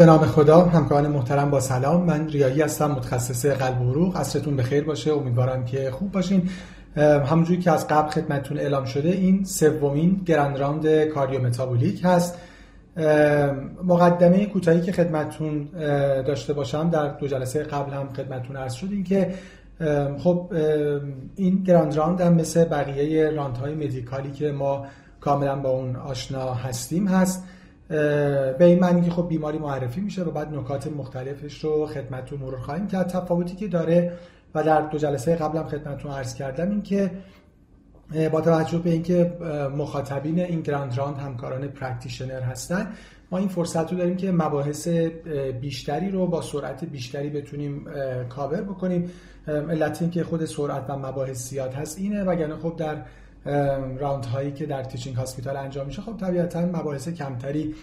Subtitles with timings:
[0.00, 2.04] به نام خدا همکاران محترم با سلام.
[2.04, 5.12] من ریایی هستم متخصص قلب و عروق عصرتون بخیر باشه.
[5.12, 6.50] امیدوارم که خوب باشین.
[6.96, 12.38] همونجوری که از قبل خدمتتون اعلام شده این سومین grand round cardiometabolic هست
[13.84, 15.68] مقدمه کوتاهی که خدمتتون
[16.26, 19.34] داشته باشم در دو جلسه قبل هم خدمتتون عرض شد این که
[20.18, 20.52] خب
[21.36, 24.86] این grand round هم مثل بقیه round های medical ی که ما
[25.20, 27.44] کاملا با اون آشنا هستیم هست.
[27.88, 32.58] به این معنی که خب بیماری معرفی میشه و بعد نکات مختلفش رو خدمتتون مرور
[32.58, 33.08] خواهیم کرد.
[33.08, 34.12] تفاوتی که داره
[34.54, 37.10] و در دو جلسه قبلم خدمتتون عرض کردم این که
[38.32, 39.36] با توجه به اینکه
[39.76, 42.92] مخاطبین این grand round همکاران practitioner هستن
[43.30, 44.88] ما این فرصت رو داریم که مباحث
[45.60, 47.86] بیشتری رو با سرعت بیشتری بتونیم
[48.28, 49.10] کاور بکنیم.
[49.48, 52.96] علت این که خود سرعت و مباحث زیاد هست اینه وگرنه خب در
[53.98, 56.02] round هایی که در teaching hospital انجام میشه.
[56.02, 57.74] خب طبیعتا مباحث کمتری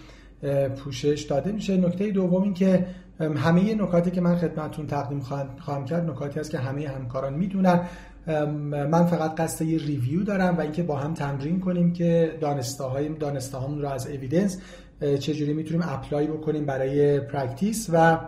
[0.76, 1.76] پوشش داده میشه.
[1.76, 2.86] نکته دوم این که
[3.36, 5.20] همه نکاتی که من خدمتتون تقدیم
[5.60, 7.80] خواهم کرد نکاتی است که همه همکاران می‌دونن.
[8.70, 13.08] من فقط قصد یه review دارم و اینکه با هم تمرین کنیم که دانسته های
[13.08, 14.60] دانسته هامون رو از evidence
[15.00, 18.18] چجوری می‌تونیم apply بکنیم برای practice و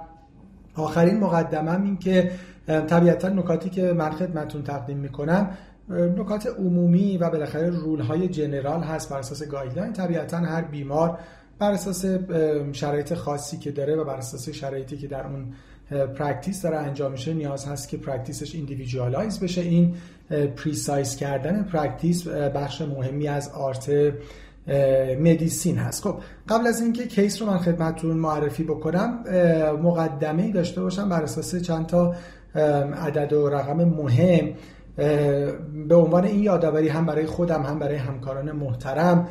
[0.75, 2.31] آخرین مقدمم این که
[2.67, 5.51] طبیعتا نکاتی که من خدمتتون تقدیم می‌کنم
[5.91, 9.93] نکات عمومی و بالاخره rule های general هست بر اساس guideline.
[9.93, 11.19] طبیعتا هر بیمار
[11.59, 12.05] بر اساس
[12.73, 15.47] شرایط خاصی که داره و بر اساس شرایطی که در اون
[16.07, 19.61] practice داره انجام میشه نیاز هست که practice ش individualize بشه.
[19.61, 19.95] این
[20.57, 23.91] precise کردن practice بخش مهمی از art
[25.21, 26.03] medicine هست.
[26.03, 26.17] خب
[26.49, 29.25] قبل از اینکه case رو من خدمتتون معرفی بکنم
[29.83, 32.15] مقدمه داشته باشم بر اساس چند تا
[32.97, 34.55] عدد و رقم مهم.
[35.89, 39.29] به عنوان این یادآوری هم برای خودم هم برای همکاران محترم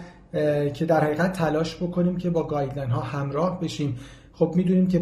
[0.73, 3.95] که در حقیقت تلاش بکنیم که با guideline ها همراه بشیم.
[4.33, 5.00] خب می‌دونیم که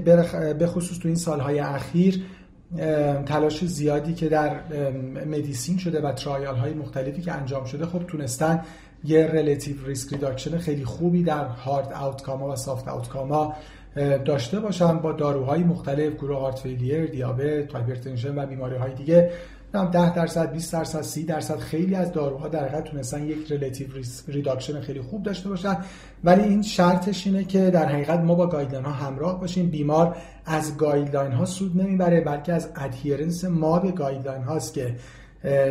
[0.60, 2.24] به خصوص تو این سالهای اخیر
[3.26, 4.60] تلاش زیادی که در
[5.26, 8.62] medicine شده و trial های مختلفی که انجام شده خب تونستن
[9.04, 13.54] یه relative risk reduction خیلی خوبی در hard outcome ها و soft outcome ها
[14.26, 19.32] داشته باشن با داروهای مختلف گروه heart failure، دیابت، hypertension و بیماری های دیگه.
[19.84, 23.88] 10 درصد 20 درصد 30 درصد خیلی از داروها در حقیقت تونستن یک relative
[24.28, 25.78] reduction خیلی خوب داشته باشن.
[26.24, 29.70] ولی این شرطش اینه که در حقیقت ما با guideline ها همراه باشیم.
[29.70, 34.96] بیمار از guideline ها سود نمی‌بره بلکه از adherence ما به guideline هاست که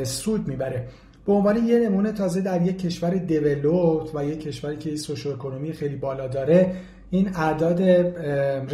[0.03, 0.89] سود می‌بره.
[1.27, 5.97] به عنوان یه نمونه تازه در یک کشور developed و یک کشوری که socioeconomy خیلی
[5.97, 6.77] بالا داره
[7.11, 7.83] این اعداد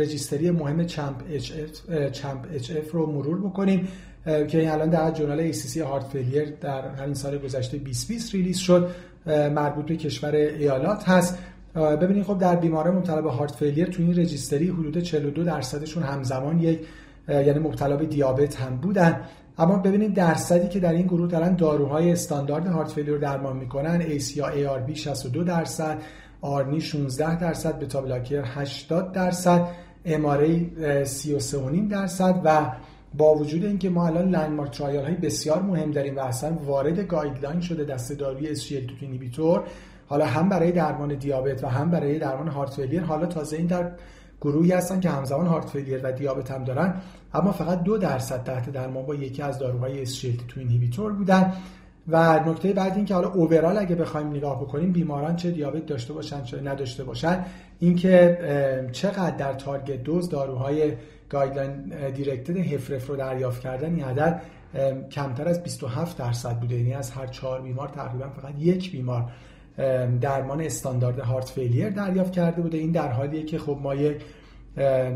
[0.00, 3.88] registry مهم CHAMP-HF رو مرور بکنیم.
[4.24, 8.90] که این الان در جورنال ACC Heart Failure در همین سال گذشته 2020 release شد
[9.26, 11.38] مربوط به کشور ایالات هست.
[11.74, 16.60] ببینید خب در بیماران مبتلا به heart failure تو این registry حدود 42 درصدشون همزمان
[16.60, 16.80] یک
[17.28, 19.20] یعنی مبتلا به دیابت هم بودن.
[19.58, 24.36] اما ببینید درصدی که در این گروه دارن داروهای استاندارد heart failure درمان می‌کنن ACE
[24.36, 25.98] یا ARB 62 درصد
[26.40, 29.66] ARNI 16 درصد beta blocker 80 درصد
[30.04, 30.72] MRA
[31.04, 32.72] 33.5 درصد و
[33.14, 37.60] با وجود اینکه ما الان landmark trial های بسیار مهم داریم و اصلا وارد guideline
[37.60, 39.64] شده دسته داروی SGLT2 inhibitor
[40.06, 43.92] حالا هم برای درمان دیابت و هم برای درمان heart failure حالا تازه این در
[44.40, 46.94] گروهی هستن که همزمان heart failure و دیابت هم دارن
[47.34, 51.52] اما فقط دو درصد تحت درمان با یکی از داروهای SGLT2 inhibitor بودن.
[52.08, 56.12] و نکته بعد این که حالا overall اگه بخوایم نگاه بکنیم بیماران چه دیابت داشته
[56.12, 57.44] باشن چه نداشته باشن
[57.78, 58.38] اینکه
[58.92, 60.92] چقدر در target dose داروهای
[61.30, 64.42] guideline-directed HFrEF رو دریافت کردن این عدد
[65.10, 66.74] کمتر از 27 درصد بوده.
[66.74, 69.32] یعنی از هر چهار بیمار تقریبا فقط یک بیمار
[70.20, 72.78] درمان استاندارد heart failure دریافت کرده بوده.
[72.78, 74.22] این در حالیه که خب ما یک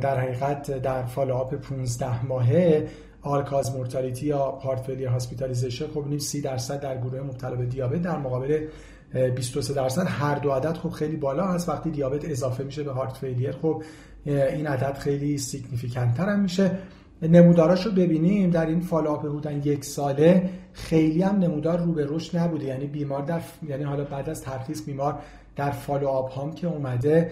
[0.00, 2.88] در حقیقت در follow-up 15 ماهه
[3.22, 8.02] all-cause mortality یا heart failure hospitalization خب ببینیم 30 درصد در گروه مبتلا به دیابت
[8.02, 8.67] در مقابل
[9.14, 11.69] 23 درصد هر دو عدد خب خیلی بالا هست.
[11.69, 13.82] وقتی دیابت اضافه میشه به heart failure خب
[14.26, 16.78] این عدد خیلی significant تر هم میشه.
[17.22, 22.38] نموداراش رو ببینیم در این follow-up بودن یک ساله خیلی هم نمودار رو به رشد
[22.38, 22.64] نبوده.
[22.64, 25.19] یعنی بیمار در یعنی حالا بعد از ترخیص بیمار
[25.56, 27.31] در follow-up هم که اومده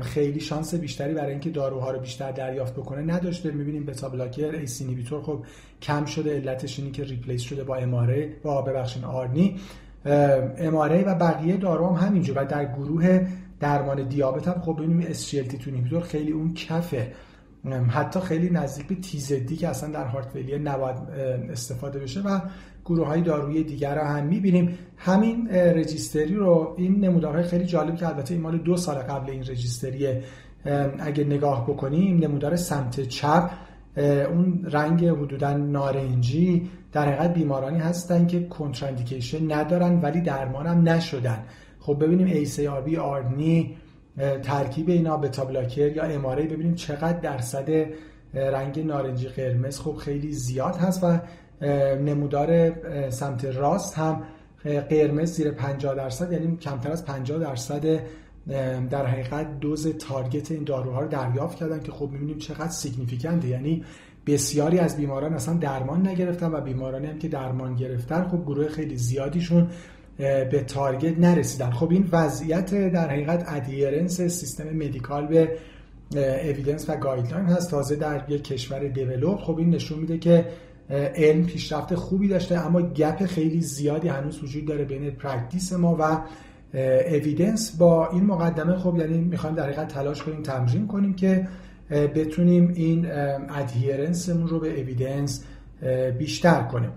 [0.00, 3.50] خیلی شانس بیشتری برای اینکه داروها رو بیشتر دریافت بکنه نداشته.
[3.50, 5.38] می‌بینیم beta blocker ACE خب
[5.82, 6.36] کم شده.
[6.36, 9.56] علتش اینی که ریپلیس شده با اماره با ببخشید آرنی.
[10.58, 12.42] اماره و بقیه دارو هم همینجور.
[12.42, 13.26] و در گروه
[13.60, 17.12] درمان دیابت هم خب ببینیم SGLT2 خیلی اون کفه.
[17.88, 20.96] حتی خیلی نزدیک به تیزدی که اصلا در هارت فیلیر نباید
[21.50, 22.40] استفاده بشه و
[22.84, 24.78] گروه های دارویی دیگر رو هم می‌بینیم.
[24.96, 29.42] همین رجیستری رو این نمودارهای خیلی جالب که البته این مال دو سال قبل این
[29.42, 30.08] رجیستری
[30.98, 33.50] اگه نگاه بکنیم نمودار سمت چپ
[34.30, 41.44] اون رنگ حدودا نارنجی در حقیقت بیمارانی هستن که کنتراندیکیشن ندارن ولی درمان هم نشدن.
[41.80, 43.76] خب ببینیم ACRB آرنی
[44.42, 47.70] ترکیب اینا بتا بلاکر یا اماره ببینیم چقدر درصد
[48.34, 51.18] رنگ نارنجی قرمز خب خیلی زیاد هست و
[51.96, 52.72] نمودار
[53.10, 54.22] سمت راست هم
[54.64, 58.00] قرمز زیر 50 درصد یعنی کمتر از 50 درصد
[58.90, 63.48] در حقیقت دوز target این داروها رو دریافت کردن که خب می‌بینیم چقدر significant ه
[63.48, 63.84] یعنی
[64.26, 68.96] بسیاری از بیماران اصلا درمان نگرفتن و بیمارانی هم که درمان گرفتن خب گروه خیلی
[68.96, 69.68] زیادیشون
[70.18, 71.70] به target نرسیدن.
[71.70, 75.50] خب این وضعیت در حقیقت adherence سیستم medical به
[76.44, 77.70] evidence و guideline هست.
[77.70, 80.46] تازه در یک کشور developed خب این نشون میده که
[80.90, 86.20] علم پیشرفت خوبی داشته اما gap خیلی زیادی هنوز وجود داره بین practice ما و
[87.10, 91.48] اویدنس با این مقدمه خب یعنی می‌خوایم در حقیقت تلاش کنیم تمرین کنیم که
[91.90, 93.10] بتونیم این
[93.50, 95.44] ادهیرنسمون رو به اویدنس
[96.18, 96.90] بیشتر کنیم.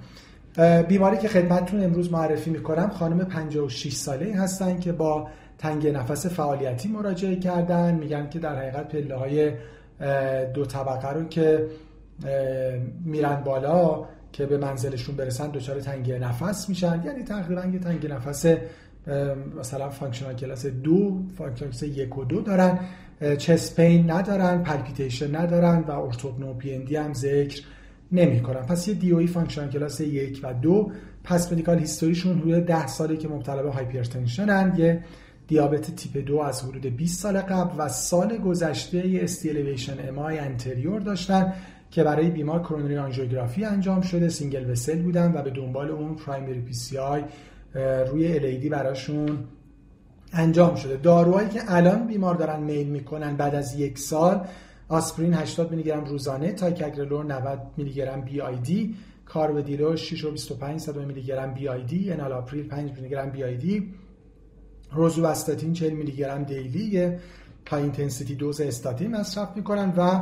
[0.87, 5.27] بیماری که خدمتتون امروز معرفی می‌کنم خانم 56 ساله هستن که با
[5.57, 7.95] تنگ نفس فعالیتی مراجعه کردن.
[7.95, 9.51] میگن که در حقیقت پله های
[10.53, 11.67] دو طبقه رو که
[13.05, 17.01] میرن بالا که به منزلشون برسن دچار تنگی نفس میشن.
[17.05, 18.45] یعنی تقریبا یه تنگی نفس
[19.59, 22.79] مثلا functional class دو functional class یک و دو دارن.
[23.37, 27.63] chest pain ندارن palpitation ندارن و orthopnea هم ذکر
[28.11, 30.91] نمی کنن پس یه DOE functional class یک و دو.
[31.23, 35.03] پس medical history شون حدود 10 ساله که مبتلا به hypertension ن یه
[35.47, 40.39] دیابت تیپ دو از حدود 20 سال قبل و سال گذشته یه ST elevation MI
[40.39, 41.53] anterior داشتن
[41.91, 44.29] که برای بیمار کرونری آنژیوگرافی انجام شده.
[44.29, 47.23] single vessel بودن و به دنبال اون primary PCI
[48.07, 49.39] روی LAD براشون
[50.33, 50.97] انجام شده.
[50.97, 54.47] داروهایی که الان بیمار دارن میل می‌کنن بعد از یک سال
[54.87, 58.95] آسپرین 80 میلی گرم روزانه تیکاگرلور 90 میلی گرم BID
[59.25, 63.93] کارودیلول 6 و 25 میلی گرم BID انالاپریل 5 میلی گرم BID
[64.91, 66.97] روزوواستاتین 40 میلی گرم daily
[67.67, 70.21] high intensity dose استاتین مصرف می‌کنن و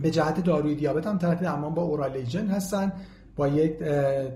[0.00, 2.92] به جهت داروی دیابت هم تحت درمان با oral agent هستن
[3.36, 3.78] با یک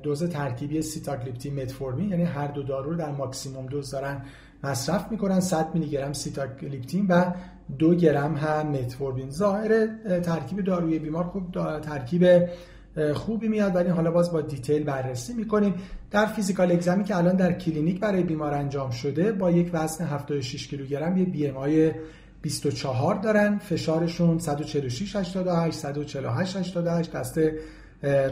[0.02, 4.22] دوز ترکیبی سیتاگلیپتین متفورمین یعنی هر دو دارو رو در maximum dose دارن.
[4.64, 7.24] مصرف می‌کنن 100 میلی گرم سیتاگلیپتین و
[7.78, 9.86] دو گرم هم متفورمین ظاهر
[10.22, 12.48] ترکیب داروی بیمار خوب ترکیب
[13.14, 15.74] خوبی میاد ولی حالا باز با detail بررسی می‌کنیم.
[16.10, 20.04] در physical exam ی که الان در کلینیک برای بیمار انجام شده با یک وزن
[20.04, 21.93] 76 کیلوگرم یه BMI
[22.42, 23.58] 24 دارن.
[23.58, 27.58] فشارشون 146 88 148 88 دست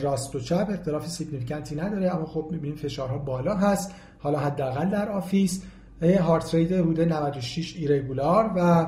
[0.02, 0.66] راست و چپ.
[0.70, 3.94] اختلاف significant ی نداره اما خب می‌بینیم فشارها بالا هست.
[4.18, 5.62] حالا حداقل در office
[6.02, 8.86] heart rate حدود 96 irregular و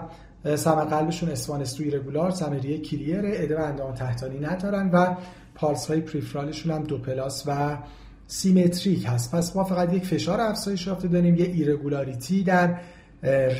[0.56, 5.16] سمع قلبشون S1 S2 irregular سمع ریه clear ادم اندام تحتانی ندارن و
[5.54, 7.78] پالس های peripheral شون هم دو plus و
[8.26, 9.34] symmetric هست.
[9.34, 12.80] پس ما فقط یک فشار افزایش یافته داریم یه irregularity در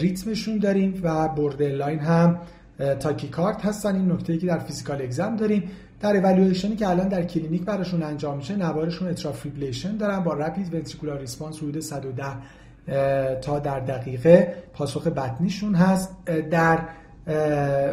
[0.00, 1.28] ریتمشون داریم و
[1.60, 2.38] لاین هم
[3.00, 3.94] tachycard هستن.
[3.94, 5.70] این نکته که در physical exam داریم.
[6.00, 10.74] در اولویشنی که الان در کلینیک براشون انجام میشه نوارشون atrial fibrillation دارن با rapid
[10.74, 12.24] ventricular response حدود 110
[13.42, 16.24] تا در دقیقه پاسخ بطنیشون هست.
[16.50, 16.78] در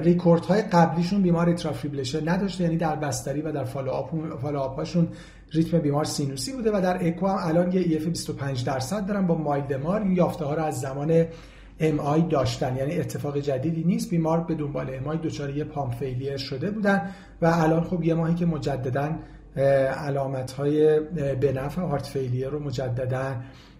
[0.01, 5.07] ریکورد های قبلیشون بیمار atrial fibrillation نداشته یعنی در بستری و در follow هاشون
[5.51, 9.35] ریتم بیمار سینوسی بوده و در اکو هم الان یه EF 25 درصد دارن با
[9.35, 11.25] mild MR این یافته ها رو از زمان
[11.79, 12.77] MI داشتن.
[12.77, 14.09] یعنی اتفاق جدیدی نیست.
[14.09, 18.35] بیمار به دنبال MI دچار یه pump failure شده بودن و الان خب یه ماهی
[18.35, 19.15] که مجددا
[20.05, 20.99] علامت های
[21.39, 23.35] به نفع heart failure رو مجددا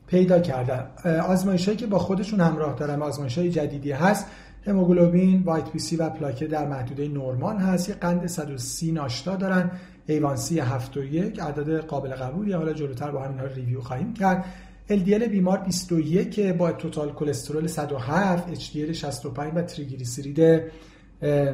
[0.08, 0.86] پیدا کردن.
[1.28, 4.26] آزمایش که با خودشون همراه دارن آزمایش های جدیدی هست.
[4.68, 7.90] هموگلوبین white BC و پلاکت در محدوده نرمال هست.
[7.90, 9.72] یه قند 130 ناشتا دارن.
[10.08, 12.52] A1C 7 و 1 عدد قابل قبولی.
[12.52, 14.46] حالا جلوتر با همین ها review خواهیم کرد.
[14.90, 20.62] LDL بیمار 21 با total کلسترول 107 HDL 65 و تریگلیسیرید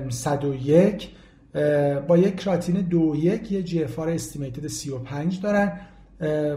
[0.09, 1.09] 101
[2.07, 5.79] با یک کراتینین 21 یه GFR estimated 35 دارن.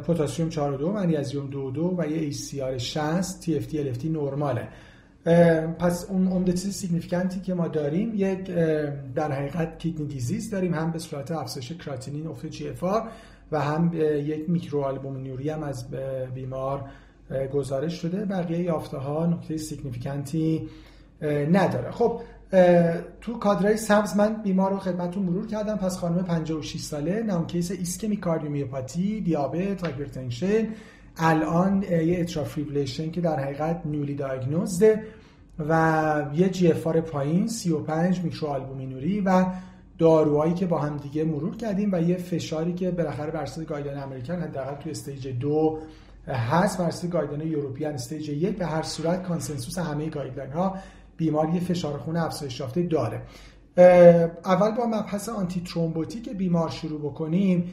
[0.06, 4.68] پتاسیم 4.2 منیزیم 2.2 و یه ACR 60 TFT LFT نرماله.
[5.78, 8.44] پس اون عمده چیز significant ی که ما داریم یک
[9.14, 10.75] در حقیقت kidney disease داریم.
[10.75, 12.70] هم به صورت افزایش کراتینین افت جی
[13.52, 13.90] و هم
[14.25, 15.86] یک میکرو آلبومینوری هم از
[16.34, 16.84] بیمار
[17.52, 18.25] گزارش شده.
[18.25, 20.68] بقیه یافته ها نکته significant ی
[21.52, 21.90] نداره.
[21.90, 22.20] خب
[23.20, 25.76] تو کادرای سبز من بیمار رو خدمتتون مرور کردم.
[25.76, 30.68] پس خانم 56 ساله known case ایسکمیک کاردیومیوپاتی دیابت hypertension.
[31.16, 35.02] الان یه atrial fibrillation که در حقیقت newly diagnosed ه
[35.68, 39.46] و یه GFR پایین 35 میکرو آلبومینوری و
[39.98, 43.98] داروهایی که با هم دیگه مرور کردیم و یه فشاری که بالاخره بر اساس guideline
[43.98, 45.78] American حداقل توی stage دو
[46.26, 48.58] هست بر اساس guideline European stage یک.
[48.58, 50.76] به هر صورت consensus همه guideline ها
[51.16, 53.23] بیمار یه فشار خون افزایش یافته داره.
[54.44, 57.73] اول با مبحث antithrombotic بیمار شروع بکنیم.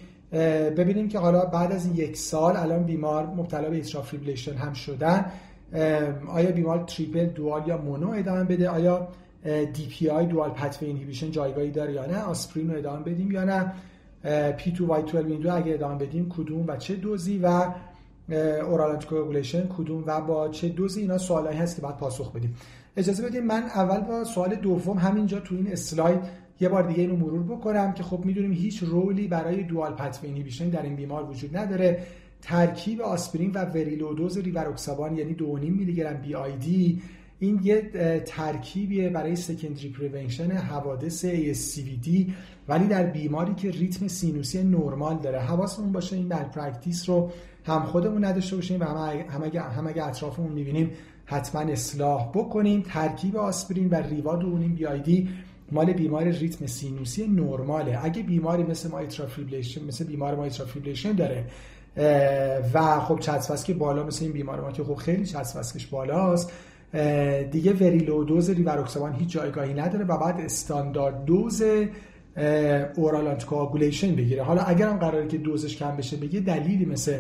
[0.78, 5.26] ببینیم که حالا بعد از یک سال الان بیمار مبتلا به ایترال هم شدن.
[6.28, 9.08] آیا بیمار triple dual یا mono ادامه بده؟ آیا
[9.74, 13.74] DPI dual pathway inhibition جایگاهی داره یا نه؟ آسپرین رو ادامه بدیم یا نه؟
[14.52, 17.74] پی تو وای 12 ویندو اگه ادامه بدیم کدوم و چه دوزی و
[18.68, 19.00] oral
[19.78, 22.56] کدوم و با چه دوزی؟ اینا سوالایی هست که باید پاسخ بدیم.
[22.98, 26.20] اجازه بدیم من اول با سوال دوم همینجا تو این اسلاید
[26.60, 30.28] یه بار دیگه اینو مرور بکنم که خب می‌دونیم هیچ role ی برای dual pathway
[30.28, 32.00] inhibition در این بیمار وجود نداره.
[32.42, 37.02] ترکیب آسپرین و very low dose ریواروکسابان یعنی 2.5 میلی گرم BID
[37.40, 37.92] این یه
[38.26, 42.32] ترکیبیه برای secondary prevention حوادث ASCVD
[42.68, 45.40] ولی در بیماری که ریتم سینوسی نرمال داره.
[45.40, 47.32] حواسمون باشه این bad practice رو
[47.66, 50.92] هم خودمون نداشته باشیم و هم اگه, هم اگه اطرافمون می‌بینیم
[51.34, 55.28] حتما اصلاح بکنیم ترکیب آسپرین و ریوا دو و نیم BID
[55.72, 58.00] مال بیمار ریتم سینوسی نرماله.
[58.04, 59.28] اگه بیماری مثل مایترا
[59.88, 60.66] مثل بیمار مایترا
[61.18, 61.46] داره
[62.74, 66.52] و خب CHA2DS2-VASc ی بالا مثل این بیمار ما که خب خیلی CHA2DS2-VASc ش بالاست
[67.52, 71.64] دیگه very low dose ریواروکسابان هیچ جایگاهی نداره و باید standard dose
[72.96, 74.44] oral anticoagulation بگیره.
[74.44, 77.20] حالا اگر هم قراره که دوزش کم بشه به دلیلی مثل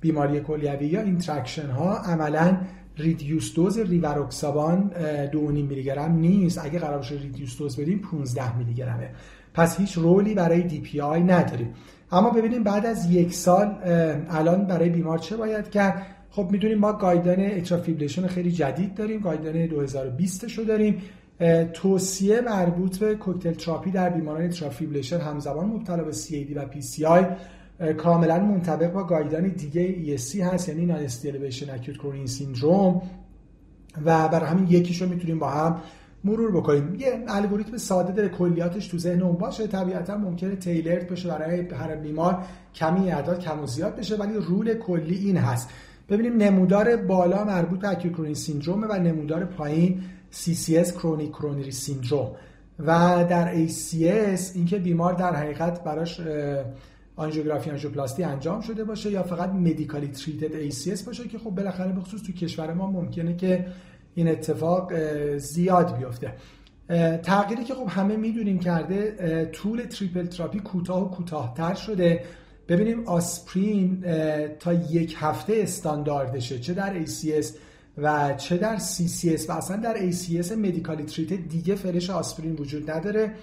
[0.00, 2.56] بیماری کلیوی یا interaction ها عملا
[2.98, 4.90] reduced dose ریواروکسابان
[5.32, 6.64] 2.5 میلی گرم نیست.
[6.64, 9.10] اگه قرار باشه reduced dose بدیم 15 میلی گرمه
[9.54, 11.74] پس هیچ role ی برای DPI نداریم.
[12.12, 13.78] اما ببینیم بعد از یک سال
[14.30, 19.20] الان برای بیمار چه باید کرد؟ خب می‌دونیم ما guideline atrial fibrillation خیلی جدید داریم.
[19.20, 21.02] guideline 2020 شو داریم.
[21.72, 27.24] توصیه مربوط به cocktail therapy در بیماران atrial fibrillation همزمان مبتلا به CAD و PCI
[27.98, 33.02] کاملا منطبق با guideline دیگه ESC هست یعنی non-ST elevation acute coronary syndrome
[34.04, 35.80] و برای همین یکیشو می‌تونیم با هم
[36.24, 36.94] مرور بکنیم.
[36.94, 39.66] یه الگوریتم ساده داره کلیاتش تو ذهنمون باشه.
[39.66, 42.38] طبیعتا ممکنه tailored بشه برای هر بیمار.
[42.74, 45.68] کمی اعداد کم و زیاد بشه ولی rule کلی این هست.
[46.08, 50.02] ببینیم نمودار بالا مربوط به acute coronary syndrome و نمودار پایین
[50.32, 52.30] CCS chronic coronary syndrome
[52.78, 56.20] و در ACS اینکه بیمار در حقیقت براش
[57.16, 62.00] آنژیوگرافی آنژیوپلاستی انجام شده باشه یا فقط medically treated ACS باشه که خب بالاخره به
[62.00, 63.66] خصوص تو کشور ما ممکنه که
[64.14, 64.92] این اتفاق
[65.36, 66.32] زیاد بیفته.
[67.22, 72.24] تغییری که خب همه می‌دونیم کرده طول triple therapy کوتاه و کوتاهتر شده.
[72.68, 74.04] ببینیم آسپرین
[74.58, 77.46] تا یک هفته استانداردشه چه در ACS
[77.98, 83.34] و چه در CCS و اصلا در ACS medically treated دیگه فلش آسپرین وجود نداره.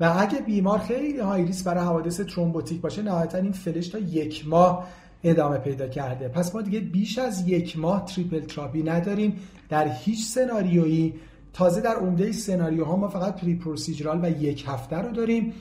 [0.00, 4.48] و اگه بیمار خیلی high risk برای حوادث ترومبوتیک باشه نهایتا این فلش تا یک
[4.48, 4.88] ماه
[5.24, 6.28] ادامه پیدا کرده.
[6.28, 9.36] پس ما دیگه بیش از یک ماه triple therapy نداریم.
[9.68, 11.14] در هیچ سناریویی
[11.52, 15.52] تازه در عمده سناریوها ما فقط periprocedural و یک هفته رو داریم.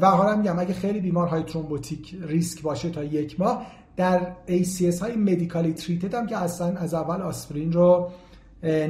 [0.00, 3.66] و حالا میگم اگه خیلی بیمار high thrombotic risk باشه تا یک ماه
[3.96, 8.10] در ACS های medically treated هم که اصلا از اول آسپرین رو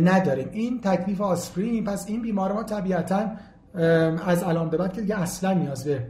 [0.02, 0.49] نداریم.
[0.52, 3.30] این تکلیف آسپرین پس این بیمار ما طبیعتا
[4.26, 6.06] از الان به بعد که دیگه اصلا نیاز به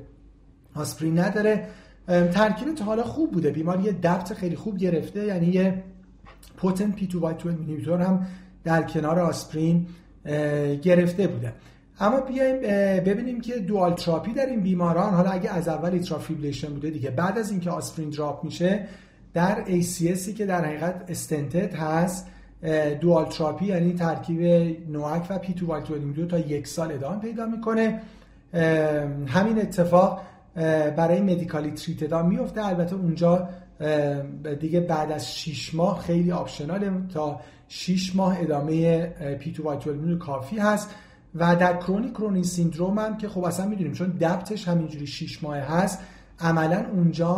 [0.75, 1.69] آسپرین نداره.
[2.07, 3.51] ترکیب تا حالا خوب بوده.
[3.51, 5.83] بیمار یه DAPT خیلی خوب گرفته یعنی یه
[6.57, 7.35] potent P2Y
[7.87, 8.27] هم
[8.65, 9.87] در کنار آسپرین
[10.83, 11.53] گرفته بوده.
[12.01, 12.61] اما بیایم
[13.01, 17.11] ببینیم که dual therapy در این بیماران حالا اگه از اول atrial fibrillation بوده دیگه
[17.11, 18.87] بعد از اینکه آسپرین drop میشه
[19.35, 22.27] در ACS ی که در حقیقت stented هست
[23.01, 24.41] dual therapy یعنی ترکیب
[24.91, 25.83] NOAC و P2Y
[26.29, 28.01] تا یک سال ادامه پیدا می‌کنه.
[29.27, 30.21] همین اتفاق
[30.97, 33.49] برای medically treated ها میفته البته اونجا
[34.61, 36.91] دیگه بعد از 6 ماه خیلی optional ه.
[37.15, 40.95] تا 6 ماه ادامه پی تو کافی هست.
[41.35, 45.43] و در chronic coronary syndrome هم که خب اصلا می‌دونیم چون DAPT ش همینجوری 6
[45.43, 45.99] ماه هست
[46.41, 47.35] عملا اونجا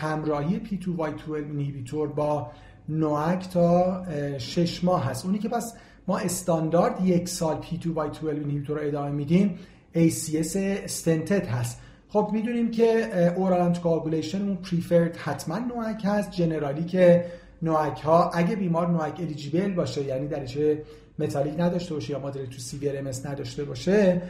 [0.00, 2.50] همراهی P2Y 12 با
[2.88, 4.02] نوک تا
[4.38, 5.24] 6 ماه هست.
[5.24, 5.74] اونی که پس
[6.08, 9.58] ما استاندارد یک سال P2Y 12 رو ادامه میدیم
[9.94, 11.80] ACS stented هست.
[12.08, 16.30] خب می‌دونیم که oral anticoagulation اون preferred حتما NOAC هست.
[16.30, 17.24] generally که
[17.62, 20.82] NOAC ها اگه بیمار NOAC eligible باشه یعنی دریچه
[21.18, 22.58] metallic نداشته باشه یا moderate to
[22.98, 24.22] MS نداشته باشه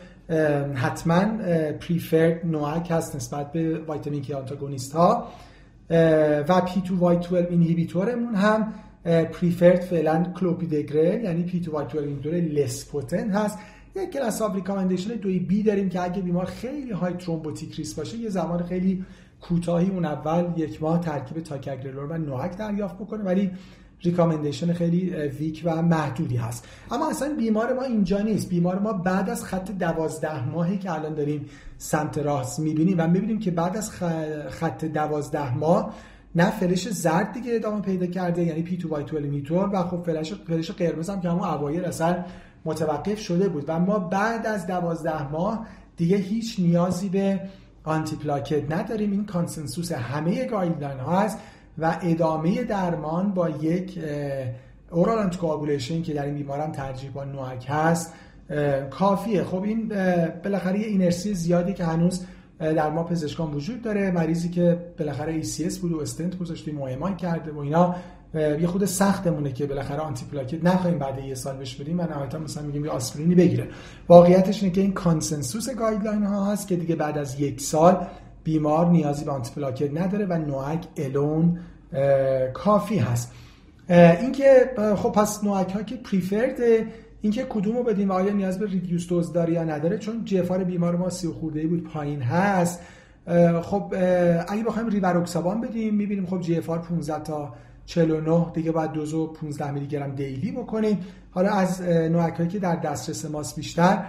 [0.75, 1.25] حتما
[1.81, 5.29] preferred NOAC هست نسبت به vitamin K antagonist ها.
[6.49, 8.73] و P2Y 12 inhibitor مون هم
[9.05, 13.59] preferred فعلا کلوپیدگرل یعنی P2Y less potent هست.
[13.97, 18.19] یک class of recommendation دوی B داریم که اگه بیمار خیلی high thrombotic risk باشه
[18.19, 19.05] یه زمان خیلی
[19.41, 23.25] کوتاهی اون اول یک ماه ترکیب ticagrelor و NOAC دریافت بکنه.
[23.25, 23.51] ولی
[24.05, 26.69] recommendation خیلی weak و محدودی هست.
[26.91, 28.49] اما اصلا بیمار ما اینجا نیست.
[28.49, 31.47] بیمار ما بعد از خط دوازده ماهی که الان داریم
[31.79, 33.91] سمت راست می‌بینیم و می‌بینیم که بعد از
[34.49, 35.95] خط دوازده ماه
[36.35, 41.11] نه فلش زرد دیگه ادامه پیدا کرده یعنی P2Y 12 و خب فلش فلش قرمز
[41.11, 42.25] هم که همون اوایل اصلا
[42.65, 43.65] متوقف شده بود.
[43.69, 47.41] و ما بعد از دوازده ماه دیگه هیچ نیازی به
[47.85, 49.13] antiplatelet نداریم.
[49.13, 51.39] این consensus همه guideline ها هست.
[51.79, 53.99] و ادامه درمان با یک
[54.91, 58.13] oral anticoagulation که در این بیمارم ترجیح با NOAC هست
[58.91, 59.45] کافیه.
[59.45, 59.93] خب این
[60.45, 62.25] بالاخره یه اینرسی زیادی که هنوز
[62.59, 67.53] در ما پزشکان وجود داره مریضی که بالاخره ACS بود و استنت گذاشتیم و کرده
[67.53, 67.95] و اینا
[68.35, 72.63] یه خورده سختمونه که بالاخره antiplatelet نخواهیم بعد یه سال بهش بدیم و نهایتا مثلا
[72.63, 73.69] میگیم یه آسپرینی بگیره.
[74.09, 78.07] واقعیتش اینه که این consensus guideline ها هست که دیگه بعد از یک سال
[78.45, 81.59] بیمار نیازی به antiplatelet نداره و NOAC alone
[82.55, 83.33] کافی هست.
[84.21, 86.59] اینکه خب پس NOAC ها که preferred
[87.21, 90.97] اینکه کدومو بدیم؟ و آیا نیاز به reduced dose داره یا نداره؟ چون GFR بیمار
[90.97, 92.81] ما سی خورده‌ای بود پایین هست.
[93.63, 93.95] خب
[94.49, 97.55] اگه بخوایم ریوروکسابان بدیم می‌بینیم خب GFR 15 تا
[97.87, 100.99] 49 دیگه باید دوزو 15 میلی گرم daily بکنیم.
[101.31, 104.05] حالا از نوعکایی که در دسترس ماست بیشتر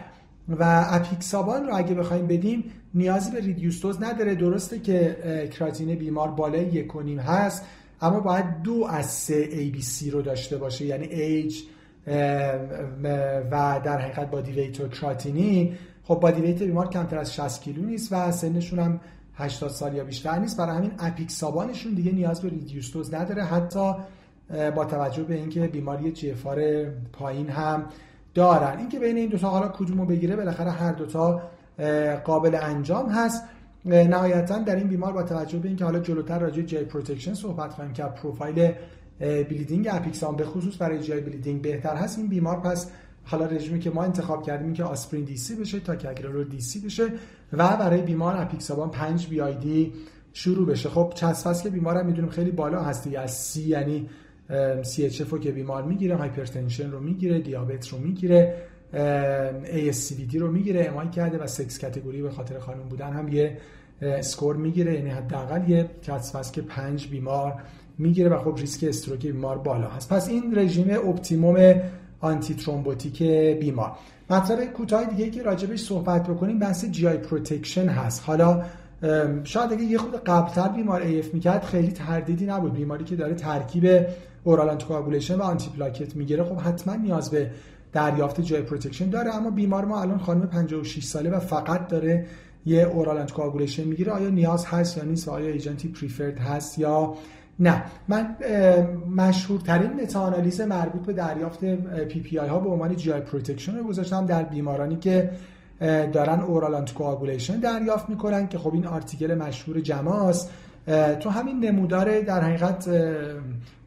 [0.49, 4.35] و اپیکسابان رو اگه بخوایم بدیم نیازی به ریدیوس دوز نداره.
[4.35, 5.17] درسته که
[5.53, 6.91] کراتین بیمار بالای یک
[7.27, 7.65] هست
[8.01, 10.85] اما باید دو از سه ABC رو داشته باشه.
[10.85, 11.63] یعنی ایج
[13.51, 15.77] و در حقیقت بادی ویت و کراتینی.
[16.03, 18.99] خب بادی ویت بیمار کمتر از 60 کیلو نیست و سنشون هم
[19.35, 20.57] 80 سال یا بیشتر نیست.
[20.57, 23.43] برای همین اپیکسابانشون دیگه نیاز به ریدیوس دوز نداره.
[23.43, 23.93] حتی
[24.75, 27.85] با توجه به اینکه بیماری GFR پایین هم
[28.35, 28.77] دارن.
[28.77, 31.41] اینکه بین این دو تا حالا کدومو بگیره بالاخره هر دوتا
[32.23, 33.43] قابل انجام هست.
[33.85, 37.93] نهایتا در این بیمار با توجه به اینکه حالا جلوتر راجع GI protection صحبت خواهیم
[37.93, 38.71] که profile
[39.19, 42.91] bleeding apixaban به خصوص برای GI bleeding بهتر هست این بیمار پس
[43.23, 45.93] حالا رژیمی که ما انتخاب کردیم که آسپرین DC بشه تا
[46.23, 47.03] رو DC بشه
[47.53, 49.93] و برای بیمار apixaban 5 BID
[50.33, 50.89] شروع بشه.
[50.89, 54.09] خب چسب که بیمار هم می‌دونیم خیلی بالا هستی از سی یعنی
[54.83, 58.55] سی اچ رو که بیمار می‌گیره هایپرتنشن رو می‌گیره دیابت رو می‌گیره
[60.29, 63.57] دی رو می‌گیره امای کرده و سکس کاتگوری به خاطر خانم بودن هم یه
[64.01, 64.93] اسکور می‌گیره.
[64.93, 67.53] یعنی حداقل یه چسب که 5 بیمار
[67.97, 70.13] می‌گیره و خب ریسک استروک بیمار بالا هست.
[70.13, 71.81] پس این رژیم اپتیموم
[72.19, 73.23] آنتی ترومبوتیک
[73.59, 73.91] بیمار.
[74.29, 78.23] مطلب کوتاه دیگه که راجبش صحبت بکنیم بحث جی آی پروتکشن هست.
[78.25, 78.63] حالا
[79.43, 82.73] شاید اگه یه خورده قبلتر بیمار AF می‌کرد خیلی تردیدی نبود.
[82.73, 84.05] بیماری که داره ترکیب
[84.45, 87.51] oral anticoagulation و antiplatelet می‌گیره خب حتما نیاز به
[87.93, 89.35] دریافت GI protection داره.
[89.35, 92.25] اما بیمار ما الان خانم 56 ساله و فقط داره
[92.65, 94.11] یه oral anticoagulation می‌گیره.
[94.11, 97.13] آیا نیاز هست یا نیست آیا agent ی preferred هست یا
[97.59, 98.35] نه؟ من
[99.15, 101.65] مشهورترین meta-analysis مربوط به دریافت
[102.05, 105.29] PPI ها به عنوان GI protection رو گذاشتم در بیمارانی که
[106.13, 110.51] دارن oral anticoagulation دریافت می‌کنن که خب این article مشهور JAMA ست.
[111.19, 112.89] تو همین نمودار در حقیقت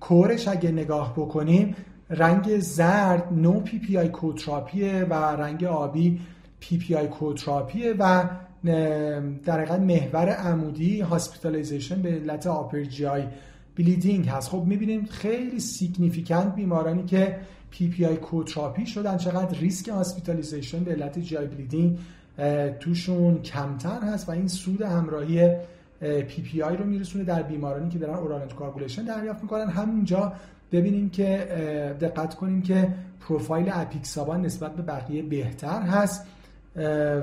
[0.01, 1.77] curve ش اگه نگاه بکنیم
[2.11, 6.21] رنگ زرد no PPI co-therapy ه و رنگ آبی
[6.61, 8.25] PPI co-therapy ه و
[9.45, 14.51] در حقیقت محور عمودی hospitalization به علت upper GI bleeding هست.
[14.51, 17.39] خب می‌بینیم خیلی significant بیمارانی که
[17.71, 21.99] PPI co-therapy شدن چقدر ریسک hospitalization به علت GI bleeding
[22.81, 25.57] توشون کمتر هست و این سود همراهی
[26.01, 29.69] PPI رو میرسونه در بیمارانی که دارن oral anticoagulation دریافت می‌کنن.
[29.69, 30.33] همینجا
[30.73, 31.49] ببینیم که
[32.01, 32.89] دقت کنیم که
[33.21, 36.27] profile apixaban نسبت به بقیه بهتر هست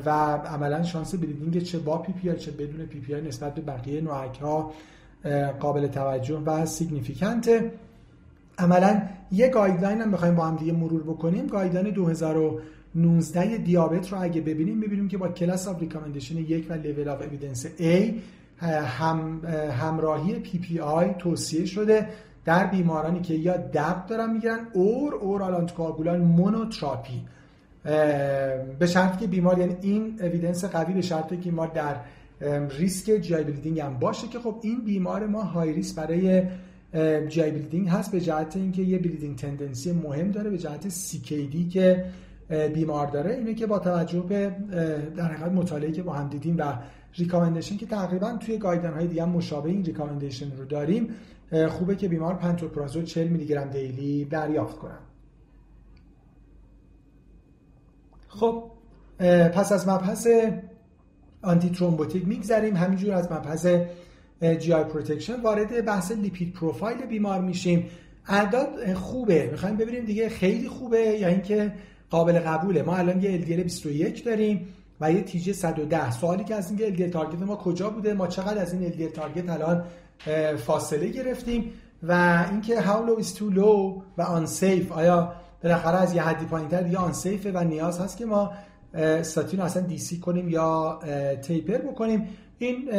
[0.06, 0.10] و
[0.46, 4.72] عملا شانس bleeding چه با PPI چه بدون PPI نسبت به بقیه NOAC ها
[5.60, 7.72] قابل توجه و significant ه
[8.58, 11.48] عملا یه guideline هم بخوایم با هم دیگه مرور بکنیم.
[11.48, 17.10] guideline 2019 دیابت رو اگه ببینیم ببینیم که با class of recommendation یک و level
[17.10, 18.14] of evidence A
[18.60, 19.42] هم
[19.80, 22.08] همراهی PPI توصیه شده.
[22.46, 27.22] در بیمارانی که یا DAPT دارن می‌گیرن or oral anticoagulant monotherapy.
[28.80, 31.96] به شرطی که بیمار یعنی این evidence قوی به شرطی که ما در
[32.70, 36.44] risk GI bleeding هم باشه که خب این بیمار ما high risk برای
[37.28, 38.12] GI bleeding هست.
[38.12, 40.50] به جهت اینکه یه bleeding tendency مهم داره.
[40.50, 42.06] به جهت CKD که
[42.74, 43.36] بیمار داره.
[43.36, 44.52] اینه که با توجه به
[45.18, 46.64] در حقیقت مطالعه که با هم دیدیم و
[47.18, 51.10] recommendation که تقریبا توی guideline های دیگه مشابه این recommendation رو داریم
[51.70, 55.00] خوبه که بیمار پنتوپرازول 40 میلی گرم daily دریافت کنن.
[58.28, 58.64] خب
[59.54, 60.28] پس از مبحث
[61.42, 62.76] antithrombotic میگذریم.
[62.76, 63.68] همینجور از مبحث
[64.60, 67.86] GI protection وارد بحث lipid profile بیمار میشیم.
[68.28, 69.50] اعداد خوبه.
[69.52, 71.74] می‌خوایم ببینیم دیگه خیلی خوبه یا اینکه
[72.10, 72.84] قابل قبوله.
[72.84, 74.68] ما الان یه LDL 21 داریم.
[75.02, 78.62] و یه TG 110 سوالی که از اینکه LDL target ما کجا بوده؟ ما چقدر
[78.62, 79.84] از این LDL target الان
[80.58, 81.72] فاصله گرفتیم؟
[82.04, 84.92] و اینکه how low is too low و unsafe.
[84.92, 88.52] آیا بالاخره از یه حدی پایینتر دیگه unsafe ه و نیاز هست که ما
[88.94, 91.00] استاتین رو اصلا DC کنیم یا
[91.42, 92.28] taper بکنیم؟
[92.58, 92.90] این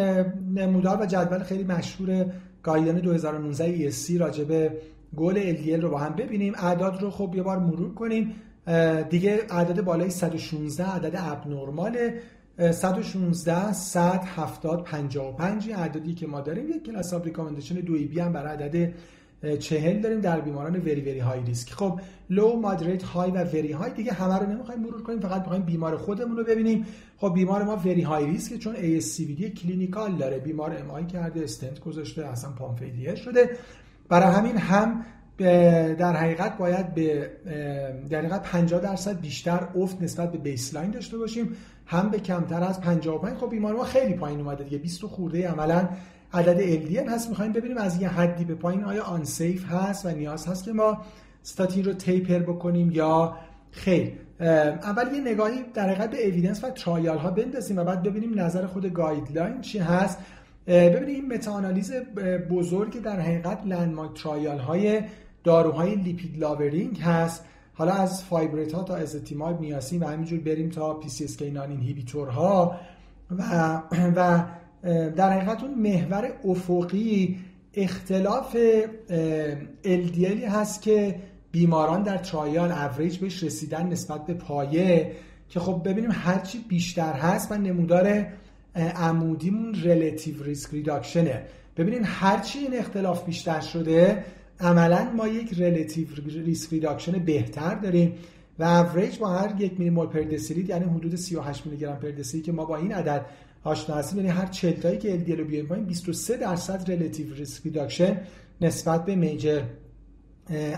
[0.55, 2.27] نمودار و جدول خیلی مشهور
[2.63, 4.77] guideline 2019 ESC راجبه
[5.17, 6.55] goal LDL رو با هم ببینیم.
[6.57, 8.35] اعداد رو خب یه بار مرور کنیم.
[9.11, 12.11] دیگه عدد بالای 116 عدد abnormal
[12.73, 16.71] 116 100 70 55 عددی که ما داریم.
[16.71, 18.93] یک class of recommendation دوی B هم برای عدد
[19.59, 22.01] چهل داریم در بیماران very very high risk خب
[22.31, 25.97] low moderate high و very high دیگه همه رو نمی‌خوایم مرور کنیم فقط می‌خوایم بیمار
[25.97, 26.87] خودمون رو ببینیم.
[27.19, 30.39] خب بیمار ما very high risk چون ASCVD clinical داره.
[30.39, 33.51] بیمار MI کرده استنت گذاشته اصلا پامفیدیه شده.
[34.09, 35.05] برای همین هم
[35.39, 37.31] در حقیقت باید به
[38.11, 41.57] در حقیقت 50 درصد بیشتر افت نسبت به baseline داشته باشیم.
[41.87, 44.79] هم به کمتر از 55 خب بیمار ما خیلی پایین اومده دیگه.
[44.79, 45.89] 20 خورده عملا
[46.33, 47.29] عدد LDL هست.
[47.29, 50.99] می‌خوایم ببینیم از یه حدی به پایین آیا unsafe هست و نیاز هست که ما
[51.43, 53.37] استاتین رو taper بکنیم یا
[53.71, 54.13] خیر.
[54.41, 58.67] اول یه نگاهی در حقیقت به evidence و trial ها بندازیم و بعد ببینیم نظر
[58.67, 60.19] خود guideline چی هست.
[60.67, 61.93] ببینیم این متاآنالیز
[62.51, 65.01] بزرگی در حقیقت landmark trial های
[65.47, 67.45] داروهای lipid lowering هست.
[67.75, 71.43] حالا از fibrate ها تا ezetimibe niacin و همینجور بریم تا PCSK9
[72.15, 72.77] ها.
[73.31, 73.83] و
[74.17, 74.45] و
[75.11, 77.39] در حقیقت اون محور افقی
[77.75, 78.57] اختلاف
[79.85, 81.21] LDL ی هست که
[81.53, 85.13] بیماران در trial average بهش رسیدن نسبت به پایه.
[85.49, 88.27] که خب ببینیم هرچی بیشتر هست و نمودار
[88.77, 91.43] عمودیمون relative risk reduction ه
[91.77, 94.25] ببینین هرچی این اختلاف بیشتر شده
[94.61, 96.07] عملا ما یک relative
[96.45, 98.15] risk reduction بهتر داریم
[98.59, 102.53] و اوریج با هر یک میلی مول per یعنی حدود 38 میلی گرم per که
[102.53, 103.27] ما با این عدد
[103.65, 104.19] آشنا هستیم.
[104.19, 108.21] یعنی هر 40 تایی که LDL رو بیاریم پایین 23 درصد relative risk reduction
[108.61, 109.63] نسبت به major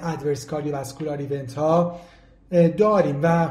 [0.03, 2.01] adverse cardiovascular event ها
[2.77, 3.21] داریم.
[3.23, 3.49] و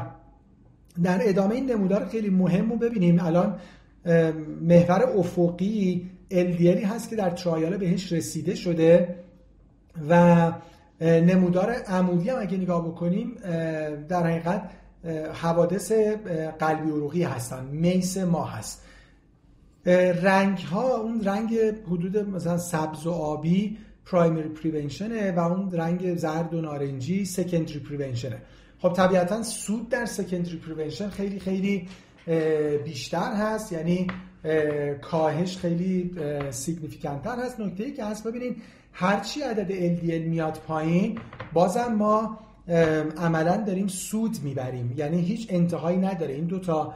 [1.02, 3.20] در ادامه این نمودار خیلی مهم رو ببینیم.
[3.20, 3.58] الان
[4.60, 9.17] محور افقی LDL ی هست که در trial بهش رسیده شده.
[10.08, 10.52] و
[11.00, 13.34] نمودار عمودی هم اگه نگاه بکنیم
[14.08, 14.70] در حقیقت
[15.42, 15.92] حوادث
[16.58, 18.84] قلبی عروقی هستن میس ما هست.
[20.22, 26.54] رنگ ها اون رنگ حدود مثلا سبز و آبی پرایمری پریونشنه و اون رنگ زرد
[26.54, 28.42] و نارنجی سکندری پریونشنه
[28.78, 31.88] خب طبیعتا سود در سکندری پریونشن خیلی خیلی
[32.84, 34.06] بیشتر هست یعنی
[35.02, 36.10] کاهش خیلی
[36.50, 37.60] significant تر هست.
[37.60, 38.56] نکته ای که هست ببینید
[39.00, 41.18] هرچی عدد LDL میاد پایین
[41.52, 42.38] بازم ما
[43.16, 44.94] عملا داریم سود می‌بریم.
[44.96, 46.34] یعنی هیچ انتهایی نداره.
[46.34, 46.94] این دوتا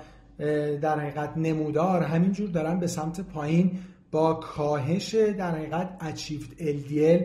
[0.81, 3.79] در حقیقت نمودار همینجور دارن به سمت پایین
[4.11, 7.23] با کاهش در حقیقت achieved LDL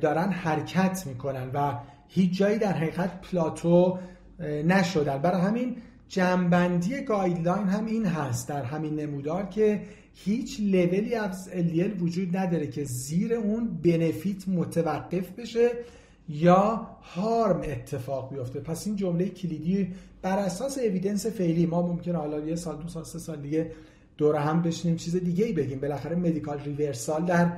[0.00, 1.74] دارن حرکت می‌کنن و
[2.08, 3.98] هیچ جایی در حقیقت plateau
[4.40, 5.18] نشدن.
[5.18, 5.76] برای همین
[6.08, 9.80] جمع‌بندی guideline هم این هست در همین نمودار که
[10.14, 15.70] هیچ لولی از LDL وجود نداره که زیر اون بنفیت متوقف بشه
[16.28, 18.60] یا هارم اتفاق بیفته.
[18.60, 19.88] پس این جمله کلیدی
[20.22, 23.70] بر اساس اویدنس فعلی ما ممکنه حالا یه سال دو سال سه سال دیگه
[24.16, 25.80] دور هم بشینیم چیز دیگه ای بگیم.
[25.80, 27.52] بالاخره مدیکال ریورسال در